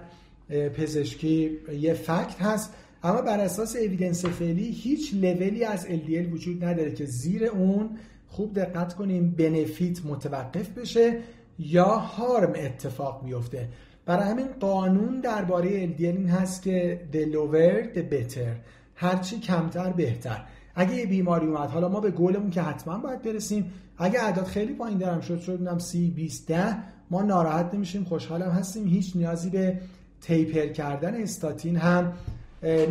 [0.68, 2.74] پزشکی یه فکت هست.
[3.02, 7.90] اما بر اساس اویدنس فعلی هیچ لولی از LDL وجود نداره که زیر اون
[8.28, 11.18] خوب دقت کنیم بنفیت متوقف بشه
[11.58, 13.68] یا هارم اتفاق بیفته
[14.06, 18.56] برای همین قانون درباره LDL این هست که the lower the better.
[18.94, 20.44] هرچی کمتر بهتر.
[20.74, 23.72] اگه یه بیماری اومد حالا ما به گلمون که حتما باید برسیم.
[23.98, 26.76] اگه اعداد خیلی پایین درم شد شد نم 30 20 10
[27.10, 28.86] ما ناراحت نمیشیم خوشحالم هستیم.
[28.86, 29.80] هیچ نیازی به
[30.20, 32.12] تیپر کردن استاتین هم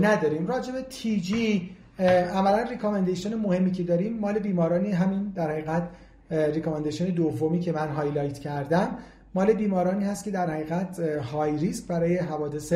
[0.01, 0.47] نداریم.
[0.47, 5.89] راجع به تی جی عملا recommendation مهمی که داریم مال بیمارانی همین در حقیقت
[6.31, 8.97] recommendation دومی که من highlight کردم.
[9.35, 12.73] مال بیمارانی هست که در حقیقت high risk برای حوادث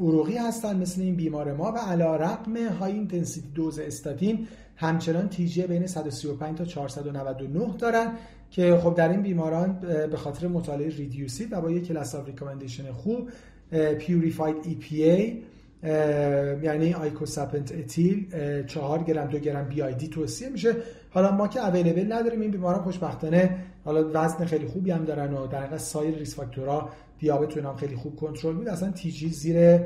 [0.00, 5.86] عروقی هستن مثل این بیمار ما و علی‌رغم high intensity dose استاتین همچنان TG بین
[5.86, 8.12] 135 تا 499 دارن
[8.50, 9.72] که خب در این بیماران
[10.10, 13.30] به خاطر مطالعه REDUCE-IT و با یک class of recommendation خوب
[13.98, 14.56] purified
[14.90, 15.42] EPA
[16.62, 18.26] یعنی icosapent ethyl
[18.66, 20.76] 4 گرم دو گرم BID توصیه میشه.
[21.10, 25.46] حالا ما که available نداریم این بیماران خوشبختانه حالا وزن خیلی خوبی هم دارن و
[25.46, 26.88] در سایر risk factor ها
[27.18, 29.80] دیابت هم خیلی خوب کنترل بود اصلا TG زیر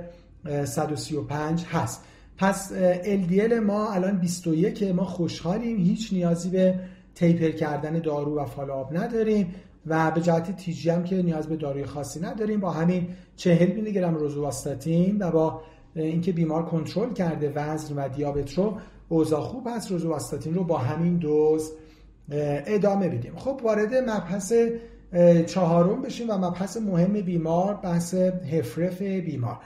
[0.64, 2.04] 135 هست.
[2.38, 5.76] پس LDL ما الان 21 ما خوشحالیم.
[5.76, 6.74] هیچ نیازی به
[7.14, 9.54] taper کردن دارو و follow-up نداریم
[9.86, 12.60] و به جهت تیجی هم که نیاز به داروی خاصی نداریم.
[12.60, 15.62] با همین 40 میلی گرم روزواستاتین و با
[15.96, 18.78] اینکه بیمار کنترل کرده وزن و دیابت رو
[19.08, 21.72] اوضاع خوب هست روزواستاتین رو با همین دوز
[22.30, 24.52] ادامه بدیم خب وارد مبحث
[25.46, 29.58] چهارم بشیم و مبحث مهم بیمار بحث هفرف بیمار.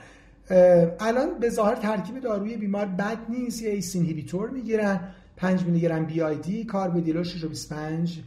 [0.99, 4.99] الان به ظاهر ترکیب داروی بیمار بد نیست یه ایس اینهیبیتور می‌گیرن
[5.37, 8.19] 5 میلی گرم بی آی دی کاربدیلو 625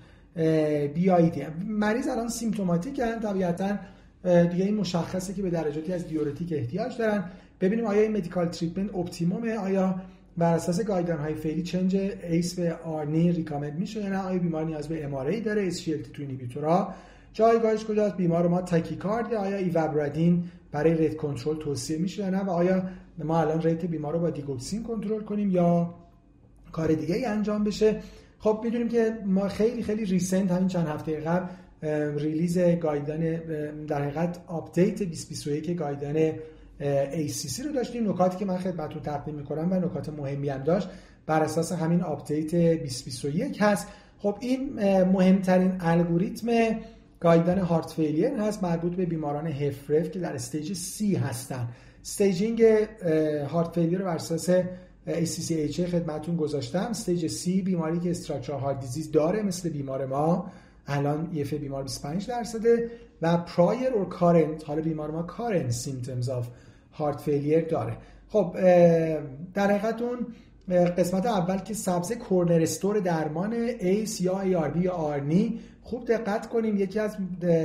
[0.95, 3.79] بی آی دی مریض الان symptomatic هستن طبیعتا
[4.25, 7.25] دیگه این مشخصه که به درجاتی از diuretic احتیاج دارن.
[7.63, 9.95] ببینیم آیا این medical treatment optimum ه آیا
[10.37, 14.65] بر اساس guideline های فعلی change ACE به ARNI recommend میشه یا نه؟ آیا بیمار
[14.65, 16.95] نیاز به MRA داره؟ SGLT2 inhibitor ا
[17.33, 22.51] جایگاهش کجاست؟ بیمار ما tachycard آیا ivabradine برای rate control توصیه میشه یا نه؟ و
[22.51, 22.83] آیا
[23.25, 25.95] ما الان rate بیمار رو با دیگوکسین کنترل کنیم یا
[26.73, 28.01] کار دیگه ای انجام بشه؟
[28.39, 31.47] خب می‌دونیم که ما خیلی خیلی recent همین چند هفته قبل
[32.19, 33.37] release guideline
[33.87, 36.35] در حقیقت update 2021 guideline
[37.13, 40.89] ACC رو داشتیم نکاتی که من خدمتتون تقدیم می‌کنم و نکات مهمی هم داشت
[41.27, 43.87] بر اساس همین update 2021 هست.
[44.19, 46.47] خب این مهمترین الگوریتم
[47.21, 51.69] guideline heart failure هست مربوط به بیماران HFrEF که در stage C هستن.
[52.03, 52.63] staging
[53.51, 54.51] heart failure رو بر اساس
[55.07, 56.87] ACC/AHA خدمتون گذاشتم.
[56.91, 60.53] stage C بیماری که structural heart disease داره مثل بیمار ما
[60.87, 62.91] الان یه بیمار 25 درصده.
[63.23, 66.49] و prior or current حالا بیمار ما current symptoms of
[66.93, 67.97] heart failure داره.
[68.29, 68.57] خب
[69.55, 70.27] در حقیقت اون
[70.69, 76.99] قسمت اول که سبز cornerstone درمان ACE یا ARB یا ARNI خوب دقت کنیم یکی
[76.99, 77.17] از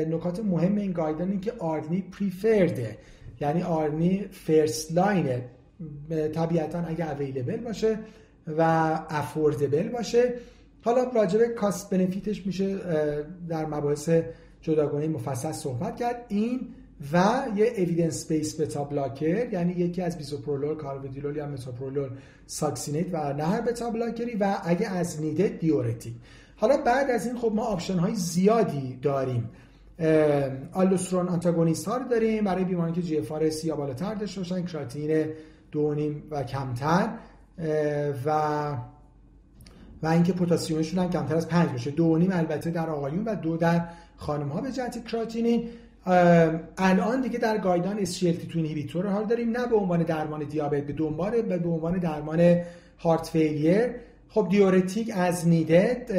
[0.09, 2.97] نکات مهم این guideline این که ARNI preferred ه
[3.41, 5.41] یعنی ARNI first line ه
[6.33, 7.99] طبیعتا اگه available باشه
[8.57, 8.61] و
[9.10, 10.33] affordable باشه.
[10.81, 12.77] حالا راجع به cost benefit ش میشه
[13.49, 14.09] در مباحث
[14.61, 16.25] جداگانه مفصل صحبت کرد.
[16.27, 16.67] این
[17.13, 22.10] و یه evidence based beta blocker یعنی یکی از bisoprolol carvedilol یا metoprolol
[22.45, 26.13] succinate و نه beta blocker ی و اگه as needed diuretic
[26.55, 29.49] حالا بعد از این خب ما option های زیادی داریم.
[30.73, 35.25] aldosterone antagonist ها رو داریم برای بیمارانی که GFR یا بالاتر داشته باشن کراتینین
[35.71, 37.10] دو و نیم و کمتر.
[38.25, 38.31] و
[40.03, 41.91] و اینکه پتاسیمشون هم کمتر از 5 باشه.
[41.91, 43.86] دو نیم البته در آقایون و دو در
[44.17, 45.69] خانم ها به جهت کراتینین
[46.78, 51.41] الان دیگه در guideline SGLT2 inhibitor حالا داریم نه به عنوان درمان دیابت به دنبال
[51.41, 52.62] به عنوان درمان
[52.99, 53.89] heart failure
[54.30, 56.12] خب diuretic as needed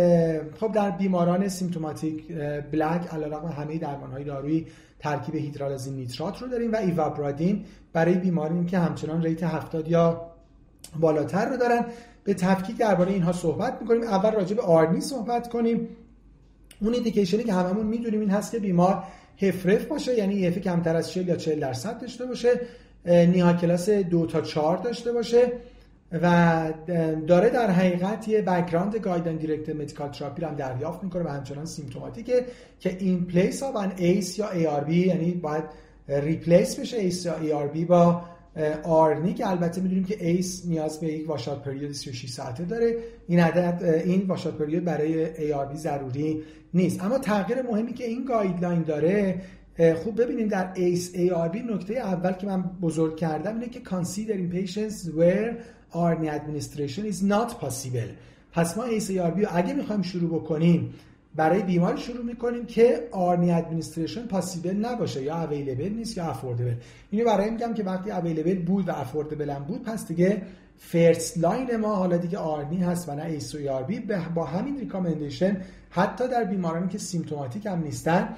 [0.60, 2.32] خب در بیماران symptomatic
[2.72, 4.66] black علیرغم همه درمان های دارویی
[4.98, 10.30] ترکیب hydralazine nitrate رو داریم و ivabradine برای بیمارانی که همچنان rate 70 یا
[11.00, 11.84] بالاتر رو دارن.
[12.24, 14.02] به تفکیک درباره اینها صحبت می‌کنیم.
[14.02, 15.88] اول راجع به ARNI صحبت کنیم.
[16.80, 19.02] اون indication ی که هممون می‌دونیم این هست که بیمار
[19.42, 22.60] HFrEF باشه یعنی EF کمتر از 40 یا 40 درصد داشته باشه
[23.06, 25.52] NYHA class دو تا 4 داشته باشه
[26.12, 26.72] و
[27.26, 32.38] داره در حقیقت یه background guideline directed medical therapy هم دریافت می‌کنه و همچنان symptomatic
[32.38, 32.44] ه
[32.80, 35.64] که این replace an ACE یا ARB یعنی باید
[36.08, 38.22] replace بشه ACE یا ARB با
[38.82, 42.96] ARNI که البته می‌دونیم که ACE نیاز به یک washout period 36 ساعته داره.
[43.28, 45.26] این عدد این washout period برای
[45.72, 46.42] ARB ضروری
[46.74, 47.04] نیست.
[47.04, 49.42] اما تغییر مهمی که این guideline داره
[50.04, 51.12] خوب ببینیم در ACE
[51.52, 55.54] ARB نکته اول که من بزرگ کردم اینه که consider in patients where
[55.92, 58.10] ARNI administration is not possible.
[58.52, 60.94] پس ما ACE ARB اگه می‌خوایم شروع بکنیم
[61.38, 66.74] برای بیمار شروع می‌کنیم که ARNI administration possible نباشه یا available نیست یا affordable
[67.10, 70.42] اینو برای میگم که وقتی available بود و affordable هم بود پس دیگه
[70.78, 74.02] first line ما حالا دیگه ARNI هست و نه ACE ARB.
[74.34, 75.56] با همین recommendation
[75.90, 78.28] حتی در بیمارانی که symptomatic هم نیستن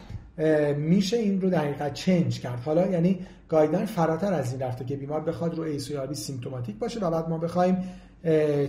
[0.76, 2.60] میشه این رو در حقیقت change کرد.
[2.60, 7.00] حالا یعنی guideline فراتر از این رفته که بیمار بخواد رو ACE ARB symptomatic باشه
[7.00, 7.76] و بعد ما بخوایم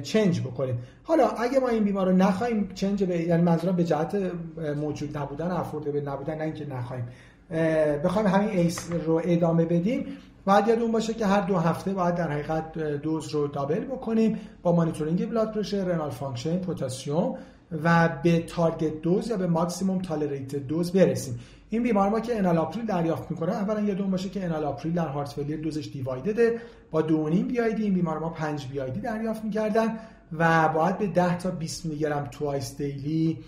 [0.04, 0.80] change بکنیم.
[1.04, 4.18] حالا اگه ما این بیمار رو نخواهیم چنج به یعنی منظورم به جهت
[4.78, 7.06] موجود نبودن affordable نبودن نه اینکه نخواهیم.
[8.04, 10.06] بخوایم همین ACE رو ادامه بدیم.
[10.46, 14.40] باید یادمون باشه که هر دو هفته باید در حقیقت دوز رو double بکنیم.
[14.64, 17.34] با monitoring blood pressure renal function پتاسیم
[17.84, 21.40] و به target dose یا به maximum tolerated dose برسیم.
[21.74, 25.58] این بیمار ما که enalapril دریافت می‌کنه اولا یادتون باشه که enalapril در heart failure
[25.62, 26.62] دوزش دیوایدده.
[26.92, 29.98] با 2.5 BID این بیمار ما 5 BID دریافت می‌کردن
[30.38, 33.40] و باید به 10 تا 20 میلی گرم twice daily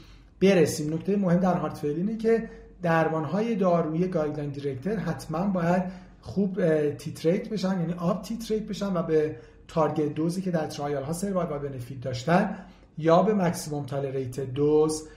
[0.41, 0.93] برسیم.
[0.93, 2.49] نکته مهم در heart failure اینه که
[2.81, 5.83] درمان های دارویی guideline directed حتما باید
[6.21, 6.55] خوب
[6.89, 9.35] titrate بشن یعنی up titrate بشن و به
[9.67, 12.55] target dose ی که در trial ها survival benefit داشتن
[12.97, 15.07] یا به maximum tolerated dose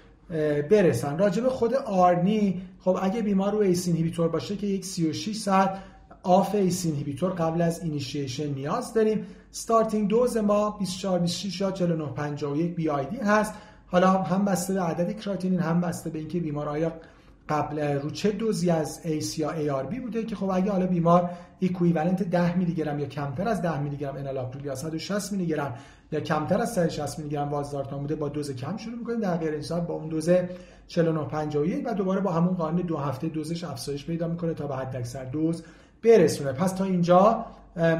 [0.70, 1.18] برسن.
[1.18, 5.78] راجب خود ARNI خب اگه بیمار رو ACE inhibitor باشه که یک 36 ساعت
[6.22, 9.26] off ACE inhibitor قبل از اینیشیشن نیاز داریم.
[9.50, 13.54] starting dose ما 24 26 یا 49 51 BID هست.
[13.86, 16.92] حالا هم بسته به عدد کراتینین هم بسته به اینکه بیمار آیا
[17.48, 22.22] قبل رو چه دوزی از ACE یا ARB بوده که خب اگه حالا بیمار equivalent
[22.22, 25.74] 10 میلی گرم یا کمتر از 10 میلی گرم enalapril یا 160 میلی گرم
[26.12, 29.52] یا کمتر از 160 میلی گرم valsartan بوده با دوز کم شروع می‌کنیم در غیر
[29.52, 30.30] این با اون دوز
[30.86, 34.96] 4951 و دوباره با همون قانون دو هفته دوزش افزایش پیدا می‌کنه تا به حد
[34.96, 35.62] اکثر دوز
[36.02, 36.52] برسونه.
[36.52, 37.46] پس تا اینجا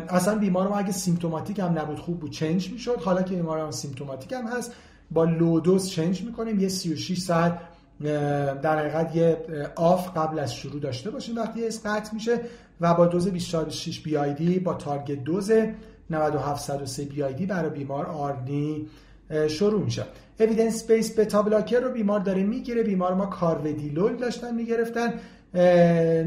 [0.09, 2.97] اصلا بیمار ما اگه symptomatic هم نبود خوب بود change می‌شد.
[3.01, 4.73] حالا که بیمار هم symptomatic هم هست
[5.11, 6.61] با low dose change می‌کنیم.
[6.61, 7.59] یه 36 ساعت
[8.62, 9.42] در حقیقت یه
[9.77, 11.37] off قبل از شروع داشته باشیم.
[11.37, 12.40] وقتی ACE قطع میشه
[12.81, 15.53] و با دوز 26 BID با target dose
[16.11, 18.87] 97103 BID برای بیمار ARNI
[19.49, 20.05] شروع میشه.
[20.41, 25.14] evidence based beta blocker رو بیمار داره می‌گیره بیمار ما carvedilol داشتن می‌گرفتن.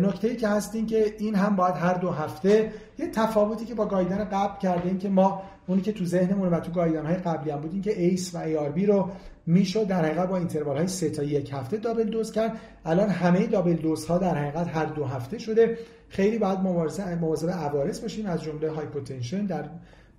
[0.05, 3.75] نکته ای که هست این که این هم باید هر دو هفته یه تفاوتی که
[3.75, 7.51] با guideline قبل کردیم که ما اونی که تو ذهنمون و تو guideline های قبلی
[7.51, 9.09] هم بود این که ACE و ARB رو
[9.45, 12.59] می‌شد در حقیقت با interval های 3 تا یک هفته double dose کرد.
[12.85, 15.77] الان همه double dose ها در حقیقت هر دو هفته شده.
[16.09, 19.65] خیلی باید مواظب عوارض باشیم از جمله hypotension در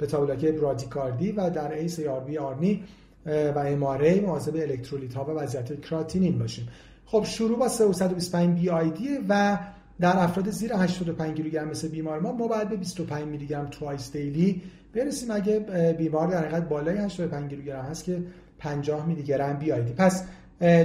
[0.01, 2.85] بتا برادیکاردی و در ACE ARB ARNI
[3.27, 6.69] و MRA مواظب الکترولیت ها و وضعیت کراتینین باشیم.
[7.07, 9.59] خب شروع با 325 BID و
[10.01, 14.13] در افراد زیر 85 کیلوگرم مثل بیمار ما ما باید به 25 میلی گرم twice
[14.13, 14.63] daily
[14.95, 15.31] برسیم.
[15.31, 15.59] اگه
[15.99, 18.23] بیمار در حقیقت بالای 85 کیلوگرم هست که
[18.59, 20.25] 50 میلی گرم BID پس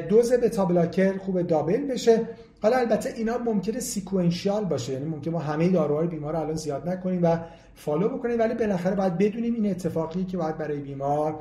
[0.09, 2.21] دوز beta blocker خوب double بشه.
[2.65, 6.89] حالا البته اینا ممکنه sequential باشه یعنی ممکنه ما همه داروهای بیمار رو الان زیاد
[6.89, 7.37] نکنیم و
[7.75, 11.39] follow بکنیم ولی بالاخره باید بدونیم این اتفاقی که باید برای بیمار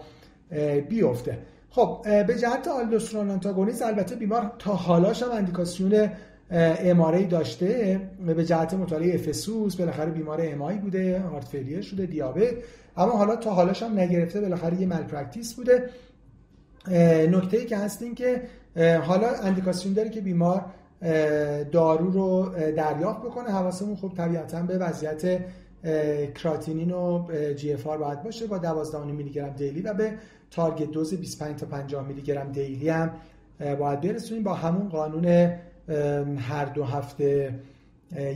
[0.88, 1.38] بیفته.
[1.70, 6.10] خب به جهت aldosterone antagonist البته بیمار تا حالاش هم اندیکاسیون
[6.50, 8.00] MRA داشته.
[8.26, 12.54] به جهت مطالعه EPHESUS بالاخره بیمار MI ای بوده heart failure شده دیابت.
[12.96, 15.90] اما حالا تا حالاش هم نگرفته بالاخره یه malpractice بوده.
[17.30, 18.42] نکته ای که هست این که
[19.02, 20.64] حالا اندیکاسیون داره که بیمار
[21.72, 23.50] دارو رو دریافت بکنه.
[23.50, 25.40] حواسمون خوب طبیعتا به وضعیت
[26.34, 28.46] کراتینین و GFR باید باشه.
[28.46, 30.12] با 12 میلی گرم daily و به
[30.50, 33.10] target dose 25 تا 50 میلی گرم daily هم
[33.78, 34.42] باید برسونیم.
[34.42, 35.52] با همون قانون
[36.38, 37.54] هر دو هفته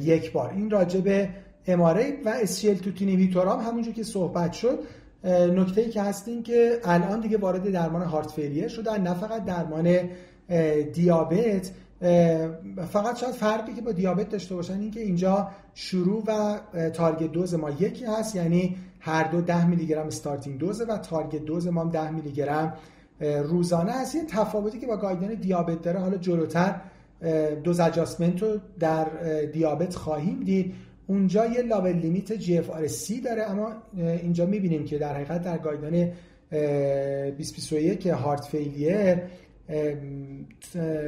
[0.02, 0.50] یک بار.
[0.50, 1.28] این راجع به
[1.66, 4.78] MRA و SGLT2 هم همونجور که صحبت شد.
[5.24, 9.98] نکته ای که هستیم که الان دیگه وارد درمان heart failure شده نه فقط درمان
[10.92, 11.70] دیابت
[12.92, 16.58] فقط شاید فرقی که با دیابت داشته باشن این که اینجا شروع و
[16.90, 21.44] target dose ما یکی هست یعنی هر دو 10 میلی گرم starting dose و target
[21.44, 22.74] dose ما 10 میلی گرم
[23.20, 24.14] روزانه هست.
[24.14, 26.80] یه تفاوتی که با guideline دیابت داره حالا جلوتر
[27.64, 29.04] dose adjustment رو در
[29.52, 30.74] دیابت خواهیم دید.
[31.06, 36.12] اونجا یه lower limit GFR سی داره اما اینجا می‌بینیم که در حقیقت در guideline
[36.50, 39.18] 2021 heart failure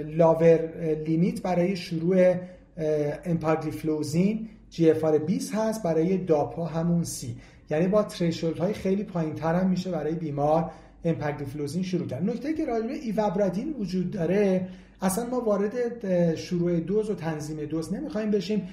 [0.06, 0.68] lower
[1.06, 2.34] limit برای شروع
[3.24, 7.36] امپاگلیفلوزین GFR 20 هست برای داپا همون سی.
[7.70, 10.70] یعنی با threshold های خیلی پایین تر هم میشه برای بیمار
[11.04, 12.30] امپاگلیفلوزین شروع کرد.
[12.30, 14.68] نکته که راجع به وجود داره
[15.02, 18.68] اصلا ما وارد شروع دوز و تنظیم دوز نمی‌خوایم بشیم.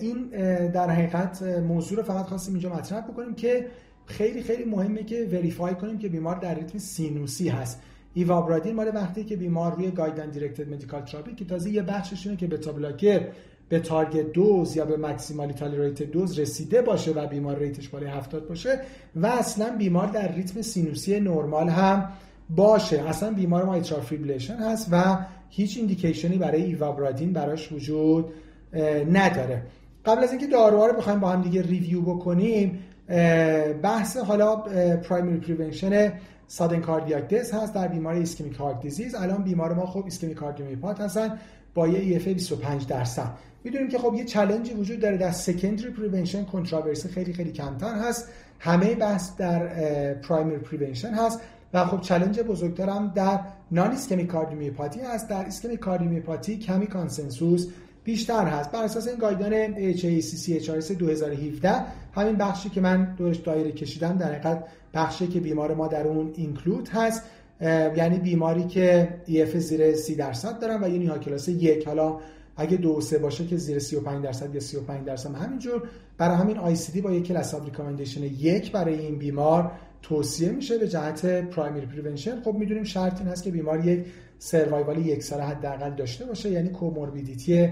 [0.00, 0.26] این
[0.68, 3.66] در حقیقت موضوع رو فقط خواستیم اینجا مطرح بکنیم که
[4.06, 7.82] خیلی خیلی مهمه که verify کنیم که بیمار در ریتم سینوسی هست.
[8.14, 12.38] ایوابرادین مال وقتی که بیمار روی guideline directed medical therapy که تازه یه بخشش اینه
[12.38, 13.20] که beta blocker
[13.68, 18.08] به target dose یا به maximally tolerated dose رسیده باشه و بیمار rate ش بالای
[18.08, 18.80] 70 باشه
[19.16, 22.08] و اصلا بیمار در ریتم سینوسی نرمال هم
[22.50, 23.08] باشه.
[23.08, 25.18] اصلا بیمار ما atrial fibrillation هست و
[25.50, 28.32] هیچ indication ی برای ایوابرادین براش وجود
[29.12, 29.62] نداره.
[30.06, 32.78] قبل از اینکه داروها رو بخوایم با هم دیگه review بکنیم
[33.82, 34.56] بحث حالا
[34.96, 36.12] primary prevention
[36.50, 41.00] sudden cardiac death هست در بیمار ischemic heart disease الان بیمار ما خب ischemic cardiomyopath
[41.00, 41.38] هستن
[41.74, 43.30] با یه EF ی 25 درصد.
[43.64, 47.94] می‌دونیم که خب یه challenge ی وجود داره در secondary prevention controversy خیلی خیلی کمتر
[47.94, 48.28] هست.
[48.58, 51.40] همه بحث در primary prevention هست
[51.74, 53.40] و خب challenge بزرگترم در
[53.70, 55.28] non ischemic cardiomyopathy هست.
[55.28, 57.66] در ischemic cardiomyopathy کمی consensus
[58.04, 58.72] بیشتر هست.
[58.72, 61.72] بر اساس این guideline AHA/ACC/HRS 2017
[62.14, 66.32] همین بخشی که من دورش دایره کشیدم در حقیقت بخشی که بیمار ما در اون
[66.36, 67.22] include هست.
[67.96, 71.86] یعنی بیماری که EF زیر 30 درصد دارن و یه NYHA class یک.
[71.86, 72.18] حالا
[72.56, 75.82] اگه دو سه باشه که زیر 35 درصد یا 35 درصد همینجور.
[76.18, 79.72] برای همین ICD با یک class recommendation یک برای این بیمار
[80.02, 82.42] توصیه میشه به جهت primary prevention.
[82.42, 84.06] خب می‌دونیم شرط این هست که بیمار یک
[84.38, 87.68] survival یک ساله حداقل داشته باشه یعنی comorbidity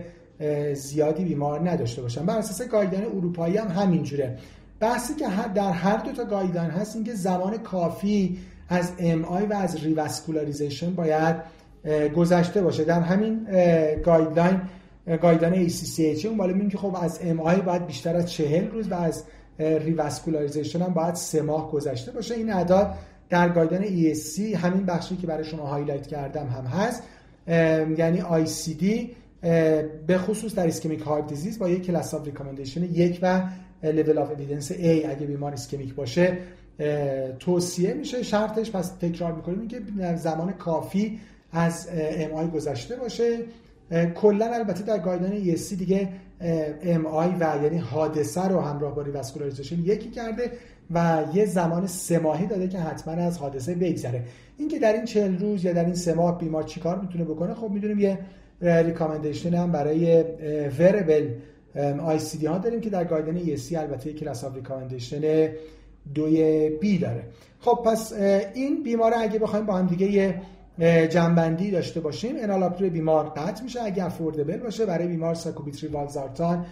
[0.74, 2.26] زیادی بیمار نداشته باشن.
[2.26, 4.38] بر اساس guideline اروپایی هم همینجوره
[4.80, 5.24] بحثی که
[5.54, 11.36] در هر دو تا guideline هست اینکه زمان کافی از MI و از revascularization باید
[12.16, 12.84] گذشته باشه.
[12.84, 13.46] در همین
[14.04, 14.60] guideline
[15.22, 19.24] guideline ACC/AHA اون بالا میگه خب از MI باید بیشتر از 40 روز و از
[19.58, 22.34] revascularization هم باید سه ماه گذشته باشه.
[22.34, 22.94] این اعداد
[23.30, 27.02] در guideline ESC همین بخشی که برای شما highlight کردم هم هست.
[27.98, 28.84] یعنی ICD
[30.06, 33.42] به خصوص در ischemic heart disease با یک class of recommendation یک و
[33.82, 34.76] level of evidence A.
[34.84, 36.38] اگه بیمار ischemic باشه
[37.38, 38.22] توصیه میشه.
[38.22, 39.80] شرطش پس تکرار می‌کنیم که
[40.16, 41.18] زمان کافی
[41.52, 43.38] از MI گذشته باشه.
[44.14, 46.08] کلا البته در guideline ESC دیگه
[46.82, 50.50] MI و یعنی حادثه رو همراه با revascularization یکی کرده
[50.90, 54.24] و یه زمان سه ماهی داده که حتما از حادثه بگذره.
[54.58, 57.70] اینکه در این چهل روز یا در این سه ماه بیمار چیکار می‌تونه بکنه خب
[57.70, 58.18] می‌دونیم یه
[58.60, 60.24] recommendation هم برای
[60.78, 61.28] wearable
[62.04, 65.48] ICD ها داریم که در guideline ESC البته class of recommendation
[66.14, 67.22] دوی B داره.
[67.60, 68.12] خب پس
[68.54, 70.42] این بیمار اگه بخوایم با هم دیگه یه
[71.08, 76.66] جمع‌بندی داشته باشیم انالاپریل بیمار قطع میشه اگه affordable باشه برای بیمار ساکوبیتریل والزارتان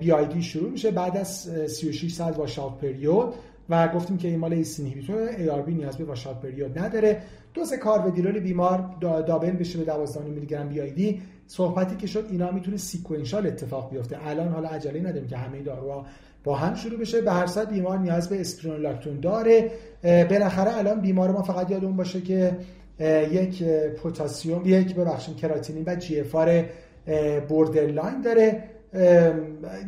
[0.00, 0.90] BID شروع میشه.
[0.90, 1.28] بعد از
[1.66, 3.34] 36 ساعت washout period
[3.68, 7.22] و گفتیم که این مال ACE inhibitor ARB نیاز به washout period نداره.
[7.54, 12.76] دوز کارودیلول بیمار double بشه به 12 میلی گرم BID صحبتی که شد اینا می‌تونه
[12.76, 14.26] sequential اتفاق بیفته.
[14.26, 16.06] الان حالا عجله نداریم که همه داروها
[16.44, 17.20] با هم شروع بشه.
[17.20, 19.70] به هر صورت بیمار نیاز به اسپرینولاکتون داره.
[20.02, 22.56] بالاخره الان بیمار ما فقط یادمون باشه که
[23.30, 26.64] یک پتاسیم یک ببخشید کراتینین و GFR
[27.48, 28.64] borderline داره.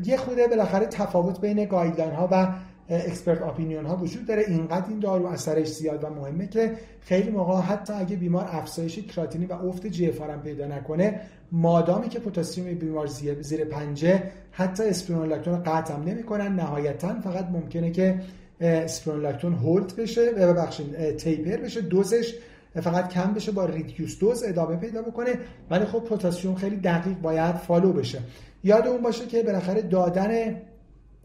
[0.04, 2.48] یه خورده بالاخره تفاوت بین guideline ها و
[2.90, 4.44] expert opinion ها وجود داره.
[4.48, 9.46] اینقدر این دارو اثرش زیاد و مهمه که خیلی موقع حتی اگه بیمار افزایش کراتینین
[9.46, 11.20] و افت GFR هم پیدا نکنه
[11.52, 13.06] مادامی که پتاسیم بیمار
[13.40, 14.22] زیر پنجه
[14.52, 18.20] حتی اسپرینولاکتون رو قطع هم نمی‌کنن نهایتا فقط ممکنه که
[18.60, 22.34] اسپرینولاکتون hold بشه ببخشید taper بشه دوزش
[22.74, 25.38] فقط کم بشه با reduced dose ادامه پیدا بکنه.
[25.70, 28.18] ولی خب پتاسیم خیلی دقیق باید follow بشه.
[28.64, 30.56] یادمون باشه که بالاخره دادن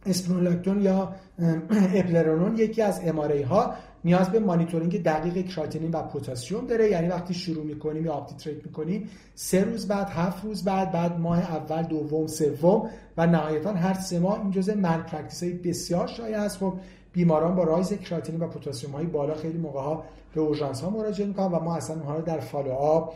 [0.05, 1.15] اسپرینولاکتون یا
[1.99, 3.73] اپلرونون یکی از MRA ها
[4.05, 6.89] نیاز به مانیتورینگ دقیق کراتینین و پتاسیم داره.
[6.89, 11.39] یعنی وقتی شروع می‌کنیم یا uptitrate می‌کنیم سه روز بعد هفت روز بعد بعد ماه
[11.39, 16.57] اول دوم سوم و نهایتا هر سه ماه این جزء malpractice های بسیار شایع است.
[16.57, 16.73] خب
[17.13, 20.03] بیماران با rise کراتینین و پتاسیم های بالا خیلی موقع ها
[20.35, 23.13] به اورژانس ها مراجعه می‌کنن و ما اصلا اونها رو در follow-up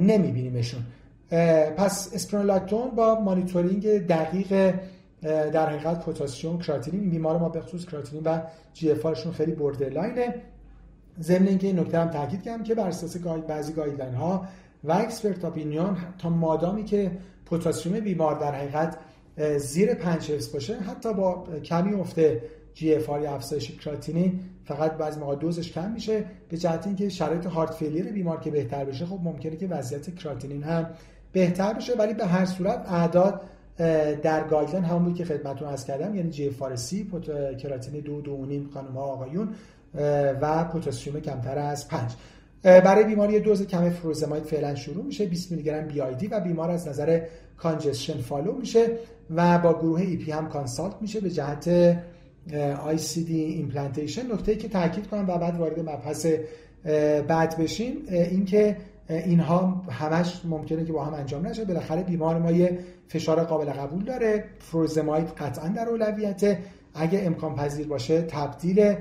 [0.00, 0.80] نمیبینیمشون.
[1.76, 4.74] پس اسپیرونولاکتون با مانیتورینگ دقیق
[5.26, 8.40] در حقیقت پتاسیم کراتینین بیمار ما به خصوص کراتینین و
[8.74, 10.34] GFR خیلی borderline ه
[11.20, 13.16] ضمن اینکه این نکته هم تاکید کردم که بر اساس
[13.48, 14.46] بعضی guideline ها
[14.84, 17.10] و expert opinion تا مادامی که
[17.46, 18.96] پتاسیم بیمار در حقیقت
[19.58, 22.42] زیر 5 باشه حتی با کمی افته
[22.74, 26.24] GFR یا افزایش کراتینین فقط بعضی موقع دوزش کم میشه.
[26.48, 30.62] به جهت اینکه شرایط heart failure بیمار که بهتر بشه خب ممکنه که وضعیت کراتینین
[30.62, 30.86] هم
[31.32, 31.94] بهتر بشه.
[31.94, 33.40] ولی به هر صورت اعداد
[34.22, 37.10] در guideline همون بود که خدمتتون عرض کردم یعنی GFR سی
[37.62, 39.48] کراتینین دو دو نیم خانم ها آقایون
[40.40, 42.12] و پتاسیم کمتر از 5
[42.62, 46.88] برای بیماری دوز کم فروزماید فعلا شروع میشه 20 میلی گرم BID و بیمار از
[46.88, 47.20] نظر
[47.56, 48.86] congestion follow میشه
[49.36, 51.96] و با گروه EP هم consult میشه به جهت
[52.84, 56.26] ICD implantation نکته که تاکید کنم و بعد وارد مبحث
[57.28, 58.76] بعد بشیم اینکه
[59.08, 61.64] اینها همش ممکنه که با هم انجام نشه.
[61.64, 62.78] بالاخره بیمار ما یه
[63.08, 64.44] فشار قابل قبول داره.
[64.58, 66.58] فروزماید قطعا در اولویته.
[66.94, 68.94] اگه امکان پذیر باشه تبدیل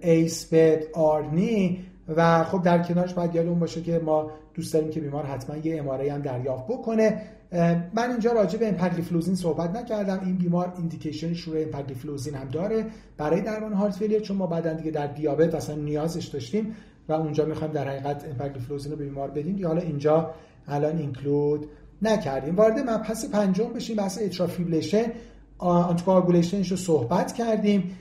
[0.00, 1.84] ACE به ARNI
[2.16, 5.78] و خب در کنارش باید یادمون باشه که ما دوست داریم که بیمار حتما یه
[5.78, 7.22] MRA هم دریافت بکنه.
[7.94, 10.20] من اینجا راجع به امپاگلیفلوزین صحبت نکردم.
[10.24, 12.86] این بیمار indication شروع امپاگلیفلوزین هم داره
[13.16, 16.74] برای درمان heart failure چون ما بعدا دیگه در دیابت اصلا نیازش داشتیم.
[17.08, 19.66] و اونجا می‌خوایم در حقیقت امپاگلیفلوزین رو به بیمار بدیم.
[19.66, 20.30] حالا اینجا
[20.68, 21.66] الان include
[22.02, 22.56] نکردیم.
[22.56, 25.04] وارد مبحث پنجم بشیم بحث atrial fibrillation
[25.58, 27.96] anticoagulation ش رو صحبت کردیم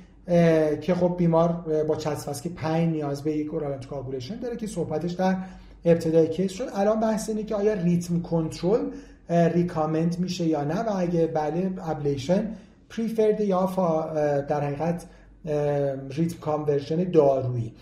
[0.82, 1.50] که خب بیمار
[1.88, 5.36] با چسب 5 نیاز به یک oral anticoagulation داره که صحبتش در
[5.86, 6.68] ابتدای case شد.
[6.74, 8.90] الان بحث اینه که آیا rhythm control
[9.30, 12.48] recommend میشه یا نه و اگه بله ablation
[12.90, 13.66] preferred یا
[14.50, 15.06] در حقیقت
[16.10, 17.74] rhythm conversion دارویی.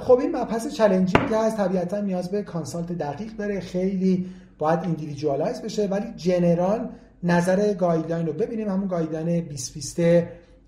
[0.00, 3.60] خب این مبحث که هست طبیعتا نیاز به consult دقیق داره.
[3.60, 4.26] خیلی
[4.58, 6.88] باید individualize بشه ولی general
[7.22, 8.68] نظر guideline رو ببینیم.
[8.68, 10.00] همون guideline 2020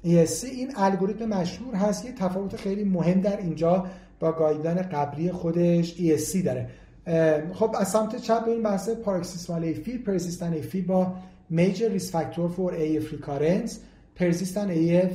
[0.05, 2.05] ESC این الگوریتم مشهور هست.
[2.05, 3.87] یه تفاوت خیلی مهم در اینجا
[4.21, 6.69] با guideline قبلی خودش ESC داره.
[7.53, 11.15] خب از سمت چپ این بحث paroxysmal AF persistent AF با
[11.51, 13.73] major risk factor for AF recurrence.
[14.17, 15.13] persistent AF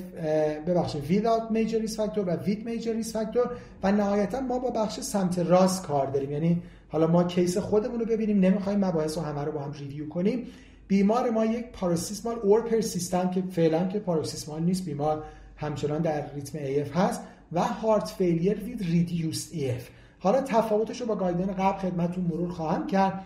[0.67, 3.49] ببخشید without major risk factor و with major risk factor
[3.83, 6.31] و نهایتا ما با بخش سمت راست کار داریم.
[6.31, 10.09] یعنی حالا ما case خودمون رو ببینیم نمی‌خوایم مباحث رو همه رو با هم review
[10.09, 10.47] کنیم.
[10.87, 15.23] بیمار ما یک paroxysmal or persistent که فعلا که paroxysmal نیست بیمار
[15.57, 17.21] همچنان در ریتم AF هست
[17.51, 19.81] و heart failure with reduced EF
[20.19, 23.23] حالا تفاوتش رو با guideline قبل خدمتتون مرور خواهم کرد.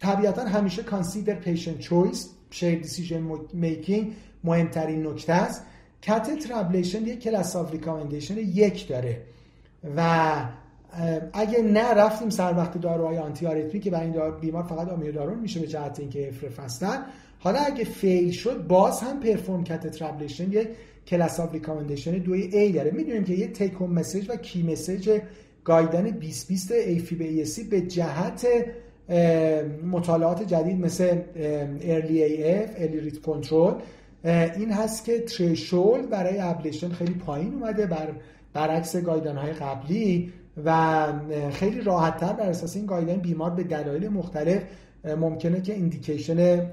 [0.00, 3.22] طبیعتا همیشه consider patient choice shared decision
[3.52, 4.12] making
[4.44, 5.62] مهمترین نکته است
[6.02, 9.22] catheter ablation یک class of recommendation یک داره
[9.96, 10.30] و
[11.32, 15.60] اگه نه رفتیم سر وقت داروهای آنتی آریتمی که برای این بیمار فقط آمیودارون میشه
[15.60, 17.02] به جهت اینکه HFrEF هستن.
[17.38, 20.68] حالا اگه fail شد باز هم perform catheter ablation یک
[21.06, 22.90] class of recommendation دوی A داره.
[22.90, 25.20] می‌دونیم که یه take-home message و key message
[25.64, 28.46] guideline 2020 AFib به جهت
[29.92, 31.18] مطالعات جدید مثل
[31.82, 33.74] early AF early rhythm control
[34.24, 38.08] این هست که threshold برای ablation خیلی پایین اومده بر
[38.52, 40.32] برعکس guideline های قبلی
[40.64, 41.06] و
[41.52, 44.62] خیلی راحت تر بر اساس این guideline بیمار به دلایل مختلف
[45.04, 46.66] ممکنه که indication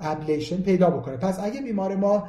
[0.00, 1.16] ablation پیدا بکنه.
[1.16, 2.28] پس اگه بیمار ما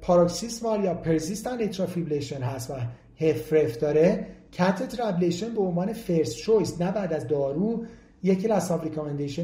[0.00, 2.74] paroxysmal یا persistent atrial fibrillation هست و
[3.20, 7.84] HFrEF داره catheter ablation به عنوان first choice نه بعد از دارو
[8.22, 8.70] یک کلاس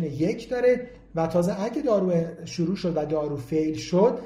[0.03, 0.87] یک داره
[1.19, 2.13] و تازه اگه دارو
[2.45, 4.19] شروع شد و دارو fail شد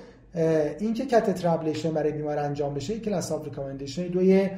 [0.78, 4.50] اینکه catheter ablation برای بیمار انجام بشه class of recommendation دوی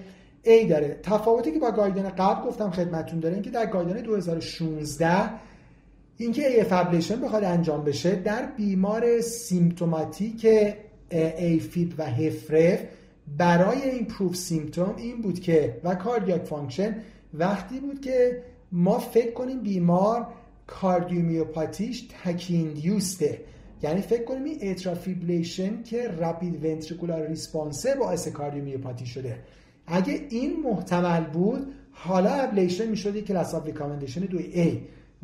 [0.44, 0.98] A داره.
[1.02, 5.30] تفاوتی که با guideline قبل گفتم خدمتتون داره اینکه در guideline 2016
[6.16, 10.46] اینکه AF ablation بخواد انجام بشه در بیمار symptomatic
[11.10, 12.80] AFib و HFrEF
[13.38, 16.96] برای improve symptom این بود که و cardiac function
[17.34, 20.26] وقتی بود که ما فکر کنیم بیمار
[20.66, 23.40] cardiomyopathy ش tachy-induced ه.
[23.82, 29.38] یعنی فکر کنیم این atrial fibrillation که rapid ventricular response ه باعث cardiomyopathy شده.
[29.86, 34.68] اگه این محتمل بود حالا ablation می‌شد یک class of recommendation دو A.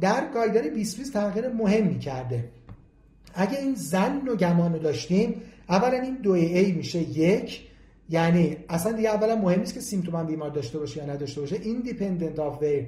[0.01, 2.45] در guideline 20 تغییر مهمی کرده
[3.35, 7.70] اگه این ظن و گمان داشتیم اولا این دو A میشه یک
[8.11, 11.57] یعنی اصلا دیگه اولا مهم نیست که symptom بیمار داشته باشه یا نداشته باشه.
[11.57, 12.85] independent of their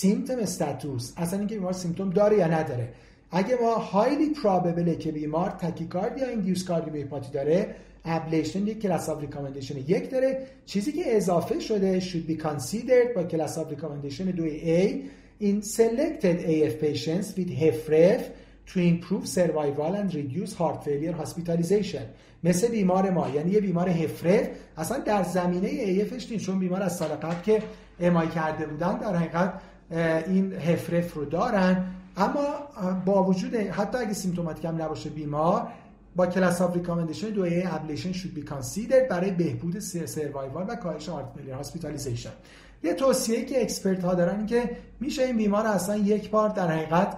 [0.00, 1.12] symptom status.
[1.16, 2.88] اصلا اینکه بیمار symptom داره یا نداره.
[3.30, 7.74] اگه ما highly probable که بیمار tachycardia-induced cardiomyopathy داره
[8.04, 10.46] ablation یک class of recommendation یک داره.
[10.66, 15.00] چیزی که اضافه شده should be considered با class of recommendation 2A
[15.40, 18.22] in selected AF patients with HFrEF
[18.66, 22.02] to improve survival and reduce heart failure hospitalization.
[22.44, 26.58] مثل بیمار ما یعنی یه بیمار HFrEF ه اصلا در زمینه AF ش نیست چون
[26.58, 27.62] بیمار از سال قبل که
[28.00, 29.52] MI کرده بودن در حقیقت
[30.26, 31.84] این HFrEF رو دارن.
[32.16, 32.44] اما
[33.04, 35.68] با وجود حتی اگه symptomatic هم نباشه بیمار
[36.16, 36.76] با class of
[37.34, 42.30] 2a ablation should be consider برای بهبود survival و کاهش heart failure hospitalization
[42.82, 47.16] یه توصیه که expert ها دارن که میشه این بیمار اصلا یک بار در حقیقت